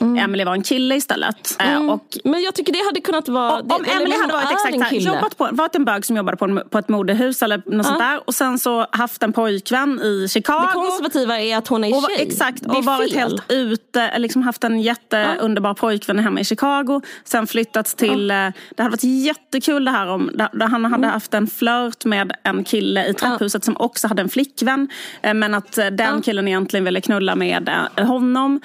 [0.00, 0.18] mm.
[0.18, 1.56] Emily var en kille istället.
[1.60, 1.90] Eh, mm.
[1.90, 3.60] Och, men jag tycker det hade kunnat vara...
[3.60, 6.44] Och, om Emily hade varit exakt här, jobbat på, varit en bög som jobbade på,
[6.44, 7.82] en, på ett modehus eller något ja.
[7.82, 10.66] sånt där och sen så haft en pojkvän i Chicago.
[10.66, 12.26] Det konservativa är att hon är och, tjej.
[12.26, 13.20] Exakt, och varit fel.
[13.20, 15.74] helt ute, liksom haft en jätteunderbar ja.
[15.74, 17.00] pojkvän hemma i Chicago.
[17.24, 18.30] Sen flyttats till.
[18.30, 21.10] Eh, det hade varit jättekul det här om, där, han hade mm.
[21.10, 24.88] haft en flört med en kille i trapphuset som också hade en flickvän.
[25.22, 28.60] Eh, men att den killen egentligen ville knulla med honom.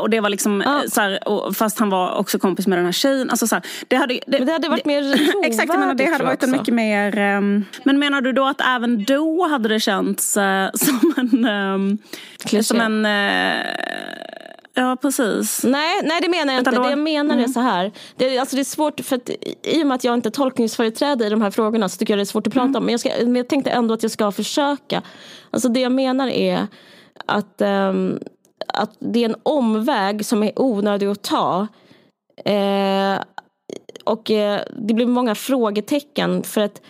[0.00, 2.92] Och det var liksom så här, och, fast han var också kompis med den här
[2.92, 3.30] tjejen.
[3.30, 5.34] Alltså, så här, det, hade, det, men det hade varit mer trovärdigt.
[5.44, 7.36] Exakt, jag menar, det hade varit en mycket mer...
[7.36, 10.42] Um, men menar du då att även då hade det känts uh,
[10.74, 11.44] som en...
[11.44, 11.98] Um,
[12.62, 13.64] som en uh,
[14.74, 15.64] Ja, precis.
[15.64, 16.70] Nej, nej det menar jag inte.
[16.70, 16.82] Då...
[16.82, 17.44] Det jag menar mm.
[17.44, 17.92] är så här.
[18.16, 19.30] Det, alltså det är svårt, för att,
[19.62, 22.18] i och med att jag inte är tolkningsföreträdare i de här frågorna så tycker jag
[22.18, 22.76] det är svårt att prata mm.
[22.76, 22.84] om.
[22.84, 25.02] Men jag, ska, men jag tänkte ändå att jag ska försöka.
[25.50, 26.66] Alltså det jag menar är
[27.26, 28.18] att um,
[28.68, 31.66] att det är en omväg som är onödig att ta.
[32.44, 33.18] Eh,
[34.04, 36.80] och eh, det blir många frågetecken för att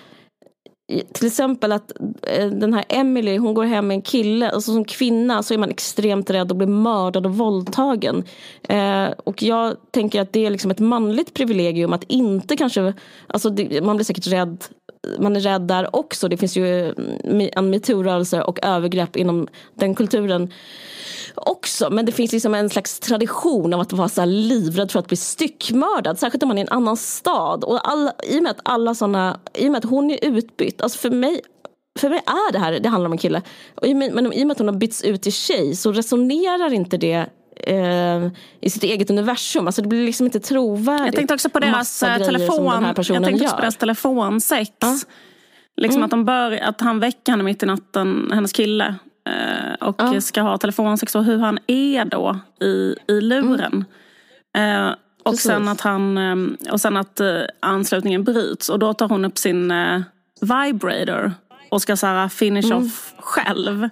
[1.13, 1.93] till exempel att
[2.23, 4.51] eh, den här Emily hon går hem med en kille.
[4.51, 8.25] Alltså som kvinna så är man extremt rädd att bli mördad och våldtagen.
[8.69, 12.95] Eh, och jag tänker att det är liksom ett manligt privilegium att inte kanske...
[13.27, 14.65] Alltså det, man blir säkert rädd
[15.19, 16.29] man är rädd där också.
[16.29, 20.53] Det finns ju mm, en metoo-rörelse och övergrepp inom den kulturen
[21.35, 21.91] också.
[21.91, 25.17] Men det finns liksom en slags tradition av att vara så livrädd för att bli
[25.17, 26.19] styckmördad.
[26.19, 27.65] Särskilt om man är i en annan stad.
[27.65, 30.83] Och alla, i, och med att alla såna, I och med att hon är utbytt.
[30.83, 31.41] Alltså för mig
[31.99, 33.43] för mig är det här, det handlar om en kille.
[33.75, 36.73] Och i, men i och med att hon har bytts ut till tjej så resonerar
[36.73, 37.27] inte det
[37.63, 38.29] eh,
[38.61, 39.67] i sitt eget universum.
[39.67, 41.07] Alltså det blir liksom inte trovärdigt.
[41.07, 44.71] Jag tänkte också på deras eh, telefon, jag tänkte också på deras telefonsex.
[44.79, 44.97] Ja.
[45.77, 46.05] Liksom mm.
[46.05, 48.95] att, de bör, att han väcker henne mitt i natten, hennes kille.
[49.29, 50.21] Eh, och ja.
[50.21, 53.85] ska ha telefonsex och hur han är då i, i luren.
[54.55, 54.89] Mm.
[54.89, 57.21] Eh, och, sen att han, eh, och sen att
[57.61, 59.73] anslutningen bryts och då tar hon upp sin
[60.41, 61.33] vibrator
[61.71, 62.79] och ska så här finish mm.
[62.79, 63.89] off själv.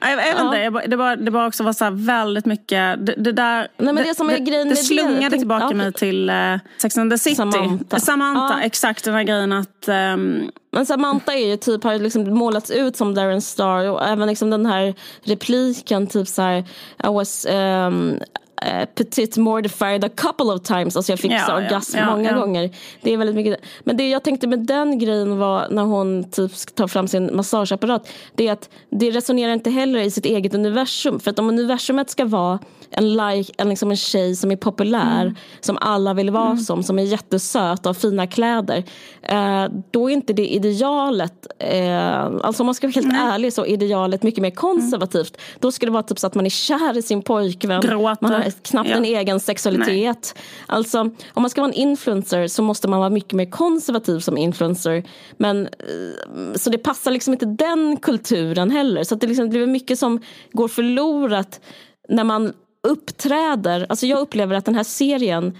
[0.00, 0.68] Jag, jag vet ja.
[0.68, 4.04] inte, det bara, det bara också var så väldigt mycket, det, det där, Nej, men
[4.04, 5.76] det, som är grejen det, det slungade det, tillbaka ja.
[5.76, 7.36] mig till uh, Sex and the City.
[7.36, 8.00] Samantha.
[8.00, 8.66] Samantha, ja.
[8.66, 12.96] exakt den här grejen att um, men Samantha är ju typ, har liksom målats ut
[12.96, 16.58] som Darren Star och även liksom den här repliken typ så här,
[17.04, 18.20] I was um,
[18.66, 20.96] uh, petit mortified a couple of times.
[20.96, 22.38] Alltså jag fick ja, så orgasm ja, många ja.
[22.38, 22.70] gånger.
[23.02, 23.60] Det är väldigt mycket.
[23.84, 28.08] Men det jag tänkte med den grejen var när hon typ tar fram sin massageapparat.
[28.34, 31.20] Det är att det resonerar inte heller i sitt eget universum.
[31.20, 32.58] För att om universumet ska vara
[32.90, 35.34] en, like, en, liksom en tjej som är populär, mm.
[35.60, 36.58] som alla vill vara mm.
[36.58, 38.84] som, som är jättesöt och har fina kläder.
[39.22, 43.28] Eh, då är inte det idealet, eh, alltså om man ska vara helt mm.
[43.28, 45.36] ärlig så är idealet mycket mer konservativt.
[45.36, 45.58] Mm.
[45.60, 47.80] Då ska det vara typ så att man är kär i sin pojkvän.
[47.80, 48.16] Gråter.
[48.20, 48.96] Man har knappt ja.
[48.96, 50.34] en egen sexualitet.
[50.36, 50.44] Nej.
[50.66, 51.00] Alltså
[51.34, 55.04] om man ska vara en influencer så måste man vara mycket mer konservativ som influencer.
[55.36, 59.04] Men, eh, så det passar liksom inte den kulturen heller.
[59.04, 60.20] Så det, liksom, det är mycket som
[60.52, 61.60] går förlorat
[62.08, 62.52] när man
[62.88, 65.58] uppträder, alltså jag upplever att den här serien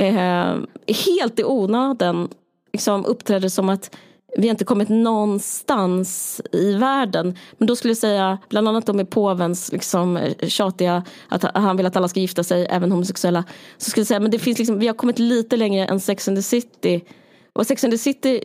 [0.00, 0.56] eh,
[1.06, 2.28] helt i onödan
[2.72, 3.96] liksom uppträder som att
[4.36, 7.38] vi inte kommit någonstans i världen.
[7.58, 11.86] Men då skulle jag säga, bland annat då med påvens liksom, tjatiga, att han vill
[11.86, 13.44] att alla ska gifta sig, även homosexuella.
[13.78, 16.28] Så skulle jag säga, men det finns liksom, vi har kommit lite längre än Sex
[16.28, 17.04] and the City.
[17.52, 18.42] Och Sex and the City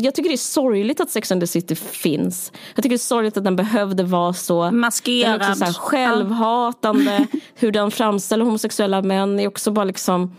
[0.00, 2.52] jag tycker det är sorgligt att Sex and the City finns.
[2.74, 5.40] Jag tycker det är sorgligt att den behövde vara så maskerad.
[5.40, 7.26] Den så självhatande.
[7.54, 10.36] hur den framställer homosexuella män är också bara liksom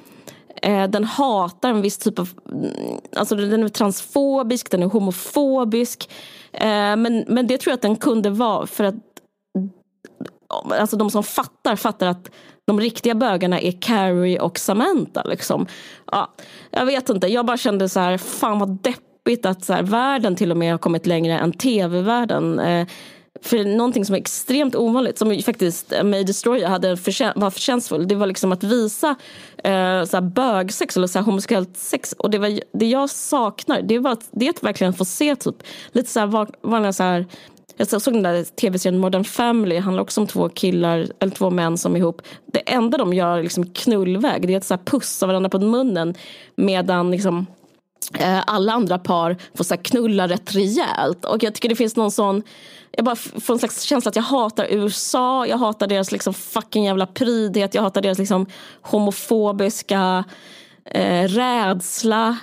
[0.62, 2.30] eh, den hatar en viss typ av...
[2.52, 2.72] Mm,
[3.16, 6.10] alltså den är transfobisk, den är homofobisk.
[6.52, 8.96] Eh, men, men det tror jag att den kunde vara för att
[10.80, 12.32] alltså de som fattar, fattar att
[12.68, 15.24] de riktiga bögarna är Carrie och Samantha.
[15.24, 15.68] Liksom.
[16.12, 16.34] Ja,
[16.72, 19.84] jag vet inte, jag bara kände så här, fan vad deppigt deppigt att så här,
[19.84, 22.60] världen till och med har kommit längre än tv-världen.
[22.60, 22.88] Eh,
[23.42, 28.16] för någonting som är extremt ovanligt, som faktiskt May Destroyer hade förtjän var förtjänstfull, det
[28.16, 29.16] var liksom att visa
[29.64, 32.14] eh, så bögsex eller så här homosexuellt sex.
[32.18, 35.36] Och det, var, det jag saknar, det var att, det är att verkligen få se
[35.36, 35.56] typ
[35.92, 37.26] lite så här vanliga så här
[37.78, 41.78] jag såg den där tv-serien Modern Family, handlar också om två killar, eller två män
[41.78, 42.22] som är ihop.
[42.46, 46.14] Det enda de gör liksom knullväg, det är att så här pussa varandra på munnen
[46.56, 47.46] medan liksom
[48.14, 51.26] Eh, alla andra par får så knulla rätt rejält.
[51.26, 52.44] Och jag tycker det finns någon sån
[52.98, 56.86] jag bara får en slags känsla att jag hatar USA, jag hatar deras liksom fucking
[56.86, 58.46] jävla prydhet, jag hatar deras liksom
[58.82, 60.24] homofobiska
[60.86, 62.38] eh, rädsla.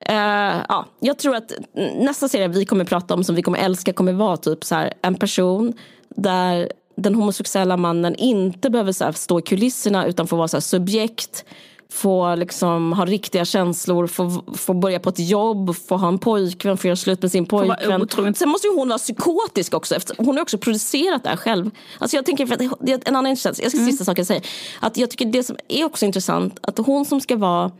[0.00, 1.52] Eh, ja, jag tror att
[1.96, 4.92] nästa serie vi kommer prata om som vi kommer älska kommer vara typ så här,
[5.02, 5.72] en person
[6.08, 10.56] där den homosexuella mannen inte behöver så här, stå i kulisserna utan får vara så
[10.56, 11.44] här, subjekt
[11.92, 16.76] få liksom, ha riktiga känslor, få, få börja på ett jobb, få ha en pojkvän,
[16.76, 18.34] få göra slut med sin pojkvän.
[18.34, 21.70] Sen måste ju hon vara psykotisk också, hon har också producerat det här själv.
[21.98, 23.90] Alltså jag tänker, för att, en annan intressant, jag ska mm.
[23.90, 24.46] sista sak jag säger,
[24.80, 27.70] att jag tycker det som är också intressant, att hon som ska vara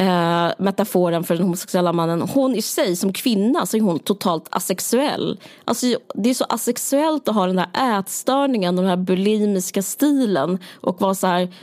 [0.00, 2.22] eh, metaforen för den homosexuella mannen.
[2.22, 5.40] Hon i sig som kvinna så är hon totalt asexuell.
[5.64, 10.58] Alltså, det är så asexuellt att ha den där ätstörningen och den här bulimiska stilen
[10.80, 11.54] och vara så här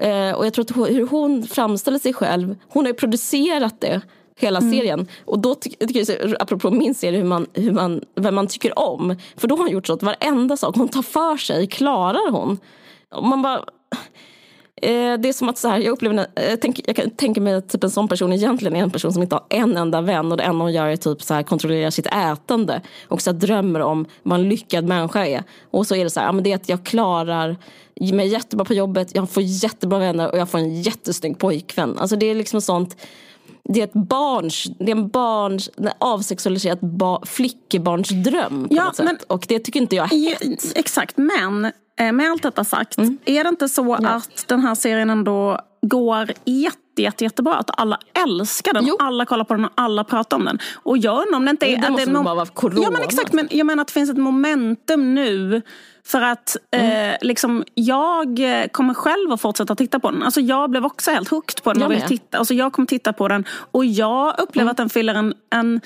[0.00, 4.00] Eh, och jag tror att hur hon framställer sig själv, hon har ju producerat det
[4.38, 4.72] hela mm.
[4.72, 5.08] serien.
[5.24, 9.16] Och då tycker jag, apropå min serie, hur man, hur man, vem man tycker om.
[9.36, 12.58] För då har hon gjort så att varenda sak hon tar för sig klarar hon.
[13.10, 13.64] Och man bara...
[14.82, 17.40] Eh, det är som att så här, jag upplever, jag, eh, tänk, jag kan tänka
[17.40, 20.00] mig att typ en sån person egentligen är en person som inte har en enda
[20.00, 23.30] vän och det enda hon gör är typ så här, kontrollera sitt ätande och så
[23.30, 25.44] här, drömmer om vad en lyckad människa är.
[25.70, 27.56] Och så är det så här, ja, men det är att jag klarar
[28.12, 31.98] mig jättebra på jobbet, jag får jättebra vänner och jag får en jättesnygg pojkvän.
[31.98, 32.96] Alltså det är liksom sånt
[33.68, 38.96] det är ett barns, det är en barns, en avsexualiserat ba, flickebarnsdröm på ja, något
[38.96, 39.06] sätt.
[39.06, 40.72] Men, och det tycker inte jag är hett.
[40.74, 41.64] Exakt, men
[42.00, 43.18] eh, med allt detta sagt, mm.
[43.24, 44.08] är det inte så ja.
[44.08, 47.54] att den här serien ändå går jätte jätte, jättebra.
[47.54, 48.96] Att alla älskar den, jo.
[49.00, 50.58] alla kollar på den och alla pratar om den.
[50.74, 51.76] Och jag undrar om det inte är...
[51.76, 52.80] Det måste det bara vara corona.
[52.82, 55.62] Ja men exakt, men jag menar att det finns ett momentum nu
[56.04, 57.10] för att mm.
[57.10, 58.40] eh, liksom, jag
[58.72, 60.22] kommer själv att fortsätta titta på den.
[60.22, 61.82] Alltså, jag blev också helt hooked på den.
[61.82, 62.38] Jag, och vill titta.
[62.38, 64.70] Alltså, jag kommer titta på den och jag upplever mm.
[64.70, 65.80] att den fyller en, en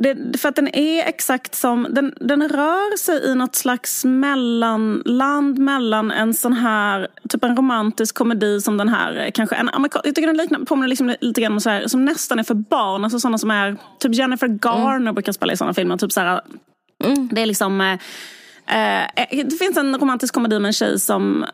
[0.00, 5.58] det, för att den är exakt som, den, den rör sig i något slags mellanland
[5.58, 10.14] mellan en sån här, typ en romantisk komedi som den här, kanske en amerikan, jag
[10.14, 13.04] tycker den liknar, påminner liksom lite grann om så här, som nästan är för barn,
[13.04, 15.14] alltså sådana som är, typ Jennifer Garner mm.
[15.14, 16.40] brukar spela i sådana filmer, typ så här,
[17.04, 17.28] mm.
[17.32, 21.46] det är liksom eh, eh, det finns en romantisk komedi med en tjej som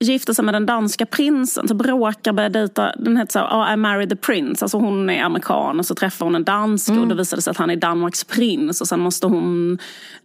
[0.00, 1.68] gifte sig med den danska prinsen.
[1.68, 4.64] Så bråkar börjar dejta, den heter så oh, I married the prince.
[4.64, 7.02] Alltså hon är amerikan och så träffar hon en dansk mm.
[7.02, 8.80] och då visar det sig att han är Danmarks prins.
[8.80, 9.78] Och sen måste hon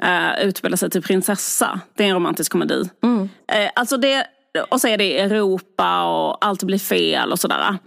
[0.04, 1.80] uh, utbilda sig till prinsessa.
[1.96, 2.90] Det är en romantisk komedi.
[3.04, 3.22] Mm.
[3.22, 3.30] Uh,
[3.76, 4.26] alltså det,
[4.70, 7.78] och så är det Europa och allt blir fel och sådär.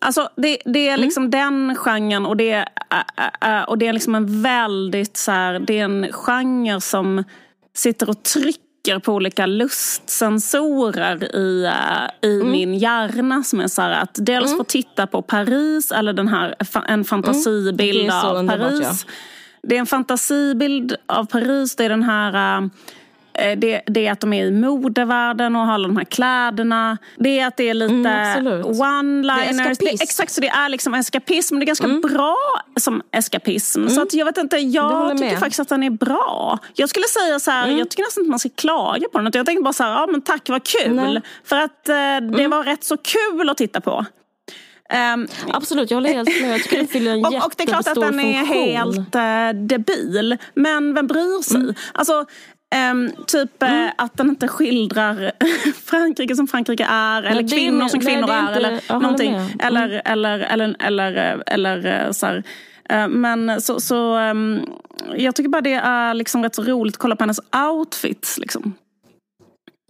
[0.00, 1.00] Alltså det, det är mm.
[1.00, 1.30] liksom mm.
[1.30, 2.68] den genren och det,
[3.40, 7.24] äh, och det är liksom en väldigt så här, det är en genre som
[7.74, 8.67] sitter och trycker
[8.98, 12.50] på olika lustsensorer i, äh, i mm.
[12.50, 13.42] min hjärna.
[13.42, 14.58] Som är så här att dels mm.
[14.58, 16.54] få titta på Paris eller den här,
[16.88, 18.16] en fantasibild mm.
[18.16, 19.04] av Paris.
[19.06, 19.12] Ja.
[19.62, 21.76] Det är en fantasibild av Paris.
[21.76, 22.68] Det är den här Eh,
[23.56, 26.98] det, det, är att de är i modevärlden och har alla de här kläderna.
[27.16, 30.02] Det är att det är lite mm, one-liners.
[30.02, 31.58] Exakt, så det är liksom eskapism.
[31.58, 32.00] Det är ganska mm.
[32.00, 32.36] bra
[32.76, 33.80] som eskapism.
[33.80, 33.94] Mm.
[33.94, 36.58] Så att jag vet inte, jag tycker faktiskt att den är bra.
[36.74, 37.78] Jag skulle säga så här, mm.
[37.78, 39.30] jag tycker nästan inte man ska klaga på den.
[39.34, 40.94] Jag tänker bara så här, ja men tack vad kul.
[40.94, 41.22] Nej.
[41.44, 42.50] För att eh, det mm.
[42.50, 44.06] var rätt så kul att titta på.
[45.14, 46.54] Um, Absolut, jag håller helt med.
[46.54, 49.66] Jag tycker den fyller en och, och det är klart att den är helt uh,
[49.66, 50.36] debil.
[50.54, 51.56] Men vem bryr sig?
[51.56, 51.74] Mm.
[51.92, 52.24] Alltså,
[52.90, 53.90] Um, typ eh, mm.
[53.98, 55.32] att den inte skildrar
[55.84, 58.52] Frankrike som Frankrike är eller nej, kvinnor är, som kvinnor nej, är.
[58.52, 59.34] Eller jag någonting.
[59.34, 59.48] Mm.
[59.58, 62.42] Eller, eller, eller, eller, eller, eh, så här.
[62.92, 64.60] Uh, men så, så um,
[65.16, 67.40] jag tycker bara det är liksom rätt så roligt att kolla på hennes
[67.70, 68.38] outfits.
[68.38, 68.74] Liksom.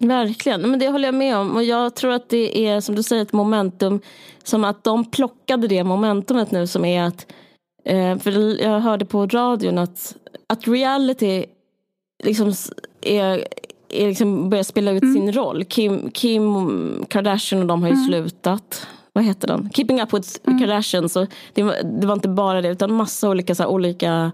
[0.00, 1.56] Verkligen, men det håller jag med om.
[1.56, 4.00] Och jag tror att det är som du säger ett momentum.
[4.42, 7.26] Som att de plockade det momentumet nu som är att
[7.84, 10.16] eh, för jag hörde på radion att,
[10.46, 11.44] att reality
[12.24, 12.52] liksom
[13.00, 13.44] är,
[13.88, 15.14] är liksom börjar spela ut mm.
[15.14, 15.64] sin roll.
[15.64, 18.06] Kim, Kim Kardashian och de har ju mm.
[18.06, 18.86] slutat.
[19.12, 19.70] Vad heter den?
[19.70, 20.58] Keeping up with mm.
[20.58, 21.08] Kardashian.
[21.08, 24.32] Så det, var, det var inte bara det utan massa olika, så här, olika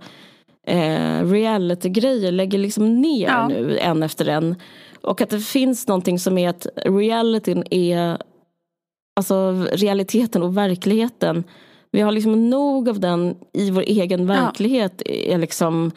[0.66, 3.48] eh, reality-grejer lägger liksom ner ja.
[3.48, 4.56] nu en efter en.
[5.00, 8.18] Och att det finns någonting som är att realityn är
[9.16, 11.44] Alltså realiteten och verkligheten.
[11.90, 15.02] Vi har liksom nog av den i vår egen verklighet.
[15.04, 15.12] Ja.
[15.12, 15.90] Är liksom,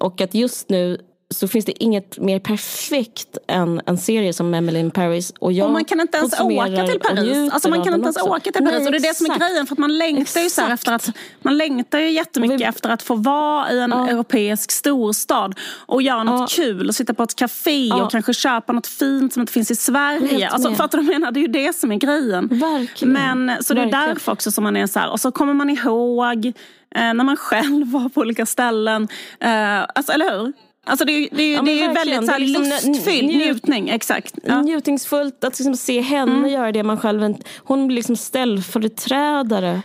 [0.00, 0.98] och att just nu
[1.34, 5.32] så finns det inget mer perfekt än en serie som Emily in Paris.
[5.40, 7.52] Och, jag och man kan inte ens åka till Paris.
[7.52, 8.78] Alltså man kan inte ens åka till Paris.
[8.78, 9.66] Nej, och det är det som är grejen.
[9.66, 11.10] För att man längtar ju så efter att
[11.42, 12.64] Man längtar ju jättemycket vi...
[12.64, 14.08] efter att få vara i en ja.
[14.08, 16.64] europeisk storstad och göra något ja.
[16.64, 18.04] kul och sitta på ett café ja.
[18.04, 20.48] och kanske köpa något fint som inte finns i Sverige.
[20.48, 21.32] Alltså, fattar du vad jag menar?
[21.32, 22.48] Det är ju det som är grejen.
[22.48, 23.12] Verkligen.
[23.12, 24.08] Men, så det är Verkligen.
[24.08, 25.10] därför också som man är så här.
[25.10, 26.52] Och så kommer man ihåg eh,
[26.94, 29.08] när man själv var på olika ställen.
[29.40, 30.52] Eh, alltså, eller hur?
[30.84, 33.88] Alltså det är, det ja, det är ju väldigt så här liksom lustfylld njutning.
[33.88, 34.34] Exakt.
[34.42, 34.62] Ja.
[34.62, 36.50] Njutningsfullt att liksom se henne mm.
[36.50, 37.34] göra det man själv...
[37.56, 39.82] Hon blir liksom ställföreträdare.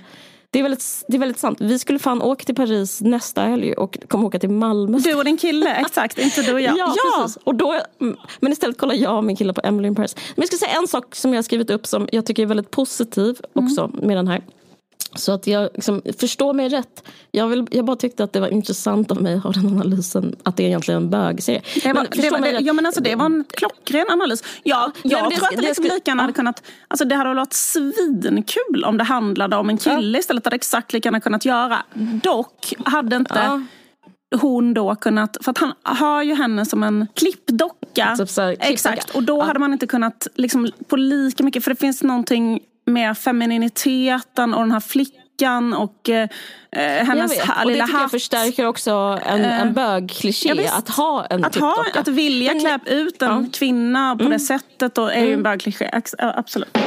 [0.51, 1.57] Det är, väldigt, det är väldigt sant.
[1.61, 4.97] Vi skulle fan åka till Paris nästa helg och komma åka till Malmö.
[4.97, 6.19] Du och din kille, exakt.
[6.19, 6.69] Inte du och jag.
[6.77, 7.23] Ja, ja.
[7.23, 7.37] Precis.
[7.43, 10.15] Och då, mm, men istället kollar jag och min kille på Emily in Paris.
[10.15, 12.47] Men jag ska säga en sak som jag har skrivit upp som jag tycker är
[12.47, 14.07] väldigt positiv också mm.
[14.07, 14.41] med den här.
[15.15, 17.03] Så att jag liksom, förstår mig rätt.
[17.31, 20.35] Jag, vill, jag bara tyckte att det var intressant av mig att ha den analysen.
[20.43, 21.61] Att det är egentligen en bögserie.
[21.83, 24.43] Det var, men, det, var, det, ja, men alltså, det var en klockren analys.
[24.63, 26.63] Ja, jag Nej, tror att det, liksom lika gärna hade kunnat...
[26.87, 30.19] Alltså, det hade varit svinkul om det handlade om en kille ja.
[30.19, 30.45] istället.
[30.45, 31.85] hade exakt lika gärna kunnat göra.
[32.23, 33.39] Dock hade inte...
[33.39, 33.61] Ja
[34.35, 38.15] hon då kunnat, för att han har ju henne som en klippdocka.
[38.17, 39.43] Typ så, Exakt, och då ja.
[39.43, 44.61] hade man inte kunnat liksom, på lika mycket, för det finns någonting med femininiteten och
[44.61, 46.29] den här flickan och eh,
[46.71, 47.93] hennes vet, och lilla hatt.
[47.93, 52.07] Det jag förstärker också en, en eh, bögkliché, ja, att ha en att, ha, att
[52.07, 53.45] vilja Men, klä ut en ja.
[53.53, 54.31] kvinna på mm.
[54.31, 55.27] det sättet och är mm.
[55.27, 56.77] ju en bögkliché, absolut.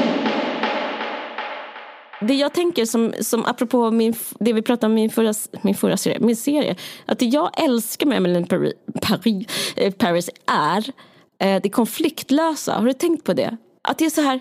[2.27, 5.97] Det jag tänker som, som apropå min, det vi pratade om min förra, min förra
[5.97, 6.77] serie, min serie.
[7.07, 8.73] Att det jag älskar med Emily Paris,
[9.03, 9.47] Paris,
[9.77, 10.85] eh, Paris är
[11.39, 12.75] eh, det konfliktlösa.
[12.75, 13.57] Har du tänkt på det?
[13.83, 14.41] Att det är så här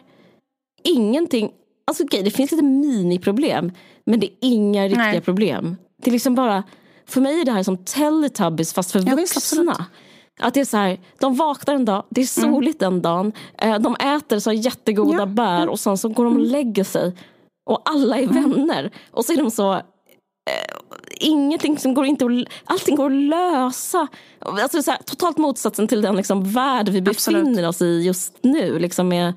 [0.84, 1.52] ingenting,
[1.88, 3.72] alltså okej det finns lite miniproblem
[4.06, 5.22] men det är inga riktiga Nej.
[5.22, 5.78] problem.
[6.04, 6.64] Det är liksom bara,
[7.06, 9.16] för mig är det här som Teletubbies fast för vuxna.
[9.16, 9.54] Visst,
[10.40, 12.54] att det är så här, de vaknar en dag, det är mm.
[12.54, 12.94] soligt mm.
[12.94, 15.26] den dagen, eh, de äter så jättegoda ja.
[15.26, 16.52] bär och sen så går de och mm.
[16.52, 17.16] lägger sig.
[17.70, 18.52] Och alla är mm.
[18.52, 18.92] vänner.
[19.12, 19.82] Och så är de så, eh,
[21.20, 22.32] ingenting som går inte att,
[22.66, 24.08] allting går att lösa.
[24.40, 27.66] Alltså så här, totalt motsatsen till den liksom, värld vi befinner Absolut.
[27.66, 28.80] oss i just nu.
[28.80, 29.34] Liksom med,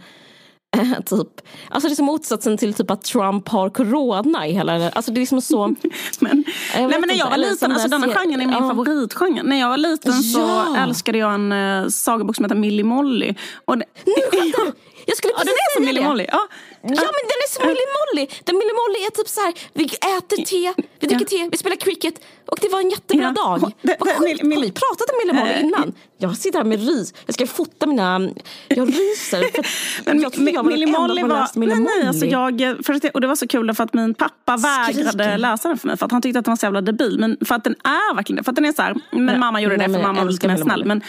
[1.07, 1.41] typ.
[1.68, 5.18] Alltså det är som motsatsen till typ att Trump har corona i hela Alltså det
[5.18, 5.66] är liksom så.
[6.20, 6.45] men,
[6.75, 8.68] nej, men när jag var liten, alltså denna genren är min ja.
[8.68, 9.43] favoritgenre.
[9.43, 13.35] När jag var liten så älskade jag en uh, sagobok som heter Millie Molly.
[13.64, 14.72] Och det, nu
[15.07, 16.27] Jag skulle ja, precis den är som Millie Molly.
[16.33, 16.43] Ja.
[16.83, 18.25] ja, men den är som Millie Molly.
[18.45, 21.77] Den Millie Molly är typ så här, vi äter te, vi dricker te, vi spelar
[21.77, 22.15] cricket
[22.47, 23.61] och det var en jättebra dag.
[23.61, 25.95] Vad sjukt, har vi pratat om Millie Molly eh, innan?
[26.19, 27.15] Jag sitter här med rys.
[27.27, 28.31] Jag ska fota mina,
[28.69, 29.43] jag ryser.
[29.53, 29.65] För
[30.11, 33.21] men jag trodde jag var Millie Molly var, Millie nej, nej, alltså jag, för och
[33.21, 36.13] det var så kul för att min pappa vägrade läsa den för mig för att
[36.13, 37.19] han tyckte att den var så jävla debil.
[37.19, 38.45] Men för att den är verkligen det.
[38.45, 40.49] För att den är så här, men ja, mamma gjorde det för mamma var lite
[40.49, 40.85] mer snäll.
[40.85, 41.03] Men,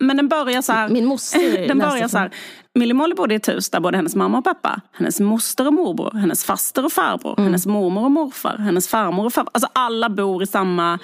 [0.00, 0.88] men den börjar så här.
[0.88, 2.30] Min moster Den börjar så här.
[2.74, 5.72] Millie Molly bodde i ett hus där både hennes mamma och pappa, hennes moster och
[5.72, 7.44] morbror, hennes faster och farbror, mm.
[7.44, 9.50] hennes mormor och morfar, hennes farmor och farbror.
[9.54, 10.98] Alltså alla bor i samma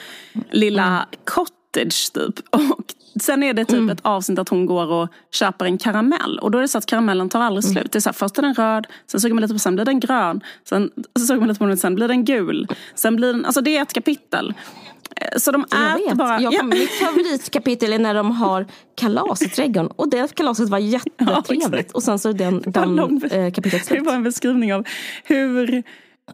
[0.50, 1.06] lilla mm.
[1.24, 2.38] cottage typ.
[2.50, 3.90] Och sen är det typ mm.
[3.90, 6.38] ett avsnitt att hon går och köper en karamell.
[6.38, 7.74] Och då är det så att karamellen tar aldrig mm.
[7.74, 7.92] slut.
[7.92, 9.84] Det är så här, först är den röd, sen suger man lite på sen blir
[9.84, 10.40] den grön.
[10.68, 12.68] Sen så suger man lite på den, sen blir den gul.
[12.94, 14.54] Sen blir den, alltså det är ett kapitel.
[15.16, 16.40] Eh, så de äter bara...
[16.40, 16.62] Jag, ja.
[16.62, 19.90] Mitt favoritkapitel är när de har kalas i trädgården.
[19.96, 20.78] Och det kalaset var
[21.18, 21.90] jättetrevligt.
[21.92, 23.98] Ja, och sen så är den, den lång, äh, kapitlet slut.
[23.98, 24.84] Det var en beskrivning av
[25.24, 25.74] hur...
[25.74, 25.84] Eh,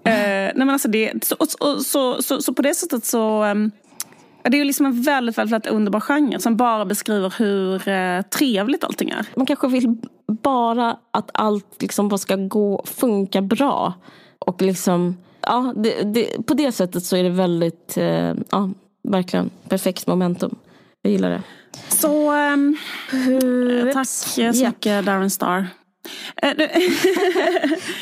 [0.05, 3.45] nej men alltså det, så, så, så, så, så på det sättet så...
[3.45, 3.71] Um,
[4.45, 8.85] det är liksom en väldigt, väldigt, väldigt underbar genre som bara beskriver hur eh, trevligt
[8.85, 9.27] allting är.
[9.37, 9.97] Man kanske vill
[10.43, 13.95] bara att allt liksom bara ska gå, funka bra.
[14.39, 15.17] Och liksom
[15.47, 18.71] ja, det, det, på det sättet så är det väldigt, eh, ja,
[19.09, 20.57] verkligen perfekt momentum.
[21.03, 21.43] Jag gillar det.
[21.89, 22.77] Så, um,
[23.93, 25.05] tack så mycket yep.
[25.05, 25.67] Darren Star.
[26.43, 26.51] Eh,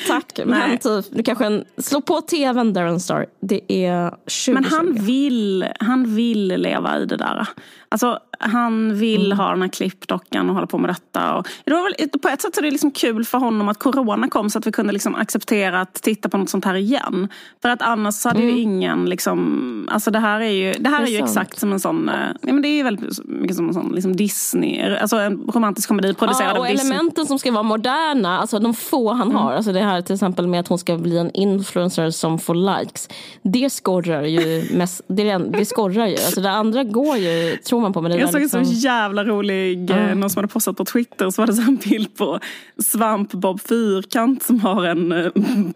[0.07, 3.27] tack, men typ, du kanske slå på tvn Darren Star.
[3.41, 7.49] Det är 20 Men han vill, han vill leva i det där.
[7.93, 9.39] Alltså, han vill mm.
[9.39, 11.35] ha den här klippdockan och hålla på med detta.
[11.35, 14.29] Och det var väl, på ett sätt är det liksom kul för honom att corona
[14.29, 17.29] kom så att vi kunde liksom acceptera att titta på något sånt här igen.
[17.63, 18.55] För att annars hade mm.
[18.55, 21.59] ju ingen liksom, alltså det här är ju, det här det är, är ju exakt
[21.59, 24.17] som en sån, eh, ja men det är ju väldigt mycket som en sån liksom
[24.17, 26.93] Disney, alltså en romantisk komedi producerad ja, och av Disney.
[26.93, 29.37] elementen som ska vara moderna, alltså de få han mm.
[29.37, 32.81] har, alltså det här till exempel med att hon ska bli en influencer som får
[32.81, 33.09] likes.
[33.43, 37.93] Det skorrar ju mest, det, det skorrar ju, alltså det andra går ju, tror man
[37.93, 38.61] på det Jag såg liksom...
[38.61, 40.21] en så jävla rolig, mm.
[40.21, 42.41] någon som hade postat på Twitter så var det så en bild på
[42.77, 45.31] Svamp-Bob Fyrkant som har en äh,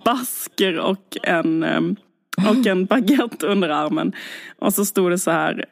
[0.05, 1.80] basker och en, äh,
[2.50, 4.12] och en baguette under armen.
[4.59, 5.64] Och så stod det så här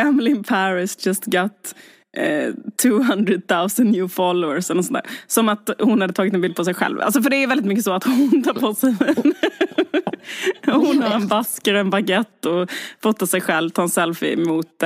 [0.00, 1.74] Emily in Paris just got
[2.82, 3.40] 200
[3.78, 4.70] 000 new followers.
[4.70, 7.00] Eller sånt Som att hon hade tagit en bild på sig själv.
[7.00, 8.96] Alltså för det är väldigt mycket så att hon tar på sig
[10.66, 12.70] Hon har en basker och en baguette och
[13.02, 14.82] fotar sig själv, tar en selfie mot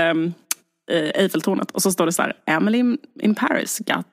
[0.90, 1.70] um, Eiffeltornet.
[1.70, 4.06] Och så står det så här, Emily in Paris got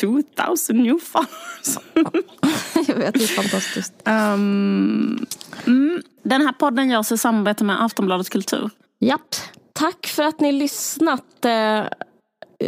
[0.00, 1.78] 2000 new followers.
[2.88, 3.94] Jag vet, det är fantastiskt.
[4.04, 5.26] Um,
[5.66, 8.70] mm, den här podden görs i samarbete med Aftonbladet Kultur.
[9.00, 9.34] Japp.
[9.72, 11.44] Tack för att ni lyssnat.
[11.44, 11.78] Eh,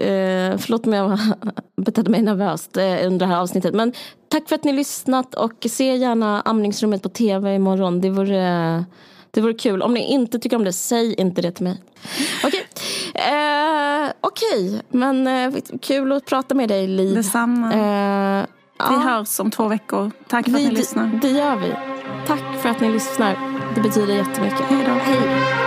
[0.00, 1.18] eh, förlåt om jag
[1.82, 3.74] betedde mig nervöst eh, under det här avsnittet.
[3.74, 3.92] Men
[4.28, 8.00] tack för att ni lyssnat och se gärna Amningsrummet på tv imorgon.
[8.00, 8.84] Det vore,
[9.34, 9.82] det vore kul.
[9.82, 11.82] Om ni inte tycker om det, säg inte det till mig.
[12.44, 12.66] Okej,
[13.14, 14.80] eh, okay.
[14.88, 17.14] men eh, kul att prata med dig Liv.
[17.14, 17.72] Detsamma.
[17.72, 18.46] Eh,
[18.88, 19.00] vi ja.
[19.00, 20.10] hörs om två veckor.
[20.28, 21.18] Tack för vi, att ni lyssnar.
[21.22, 21.72] Det gör vi.
[22.26, 23.60] Tack för att ni lyssnar.
[23.74, 24.60] Det betyder jättemycket.
[24.60, 24.92] Hej då.
[24.92, 25.64] Hej.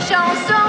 [0.00, 0.63] Chansons, cire.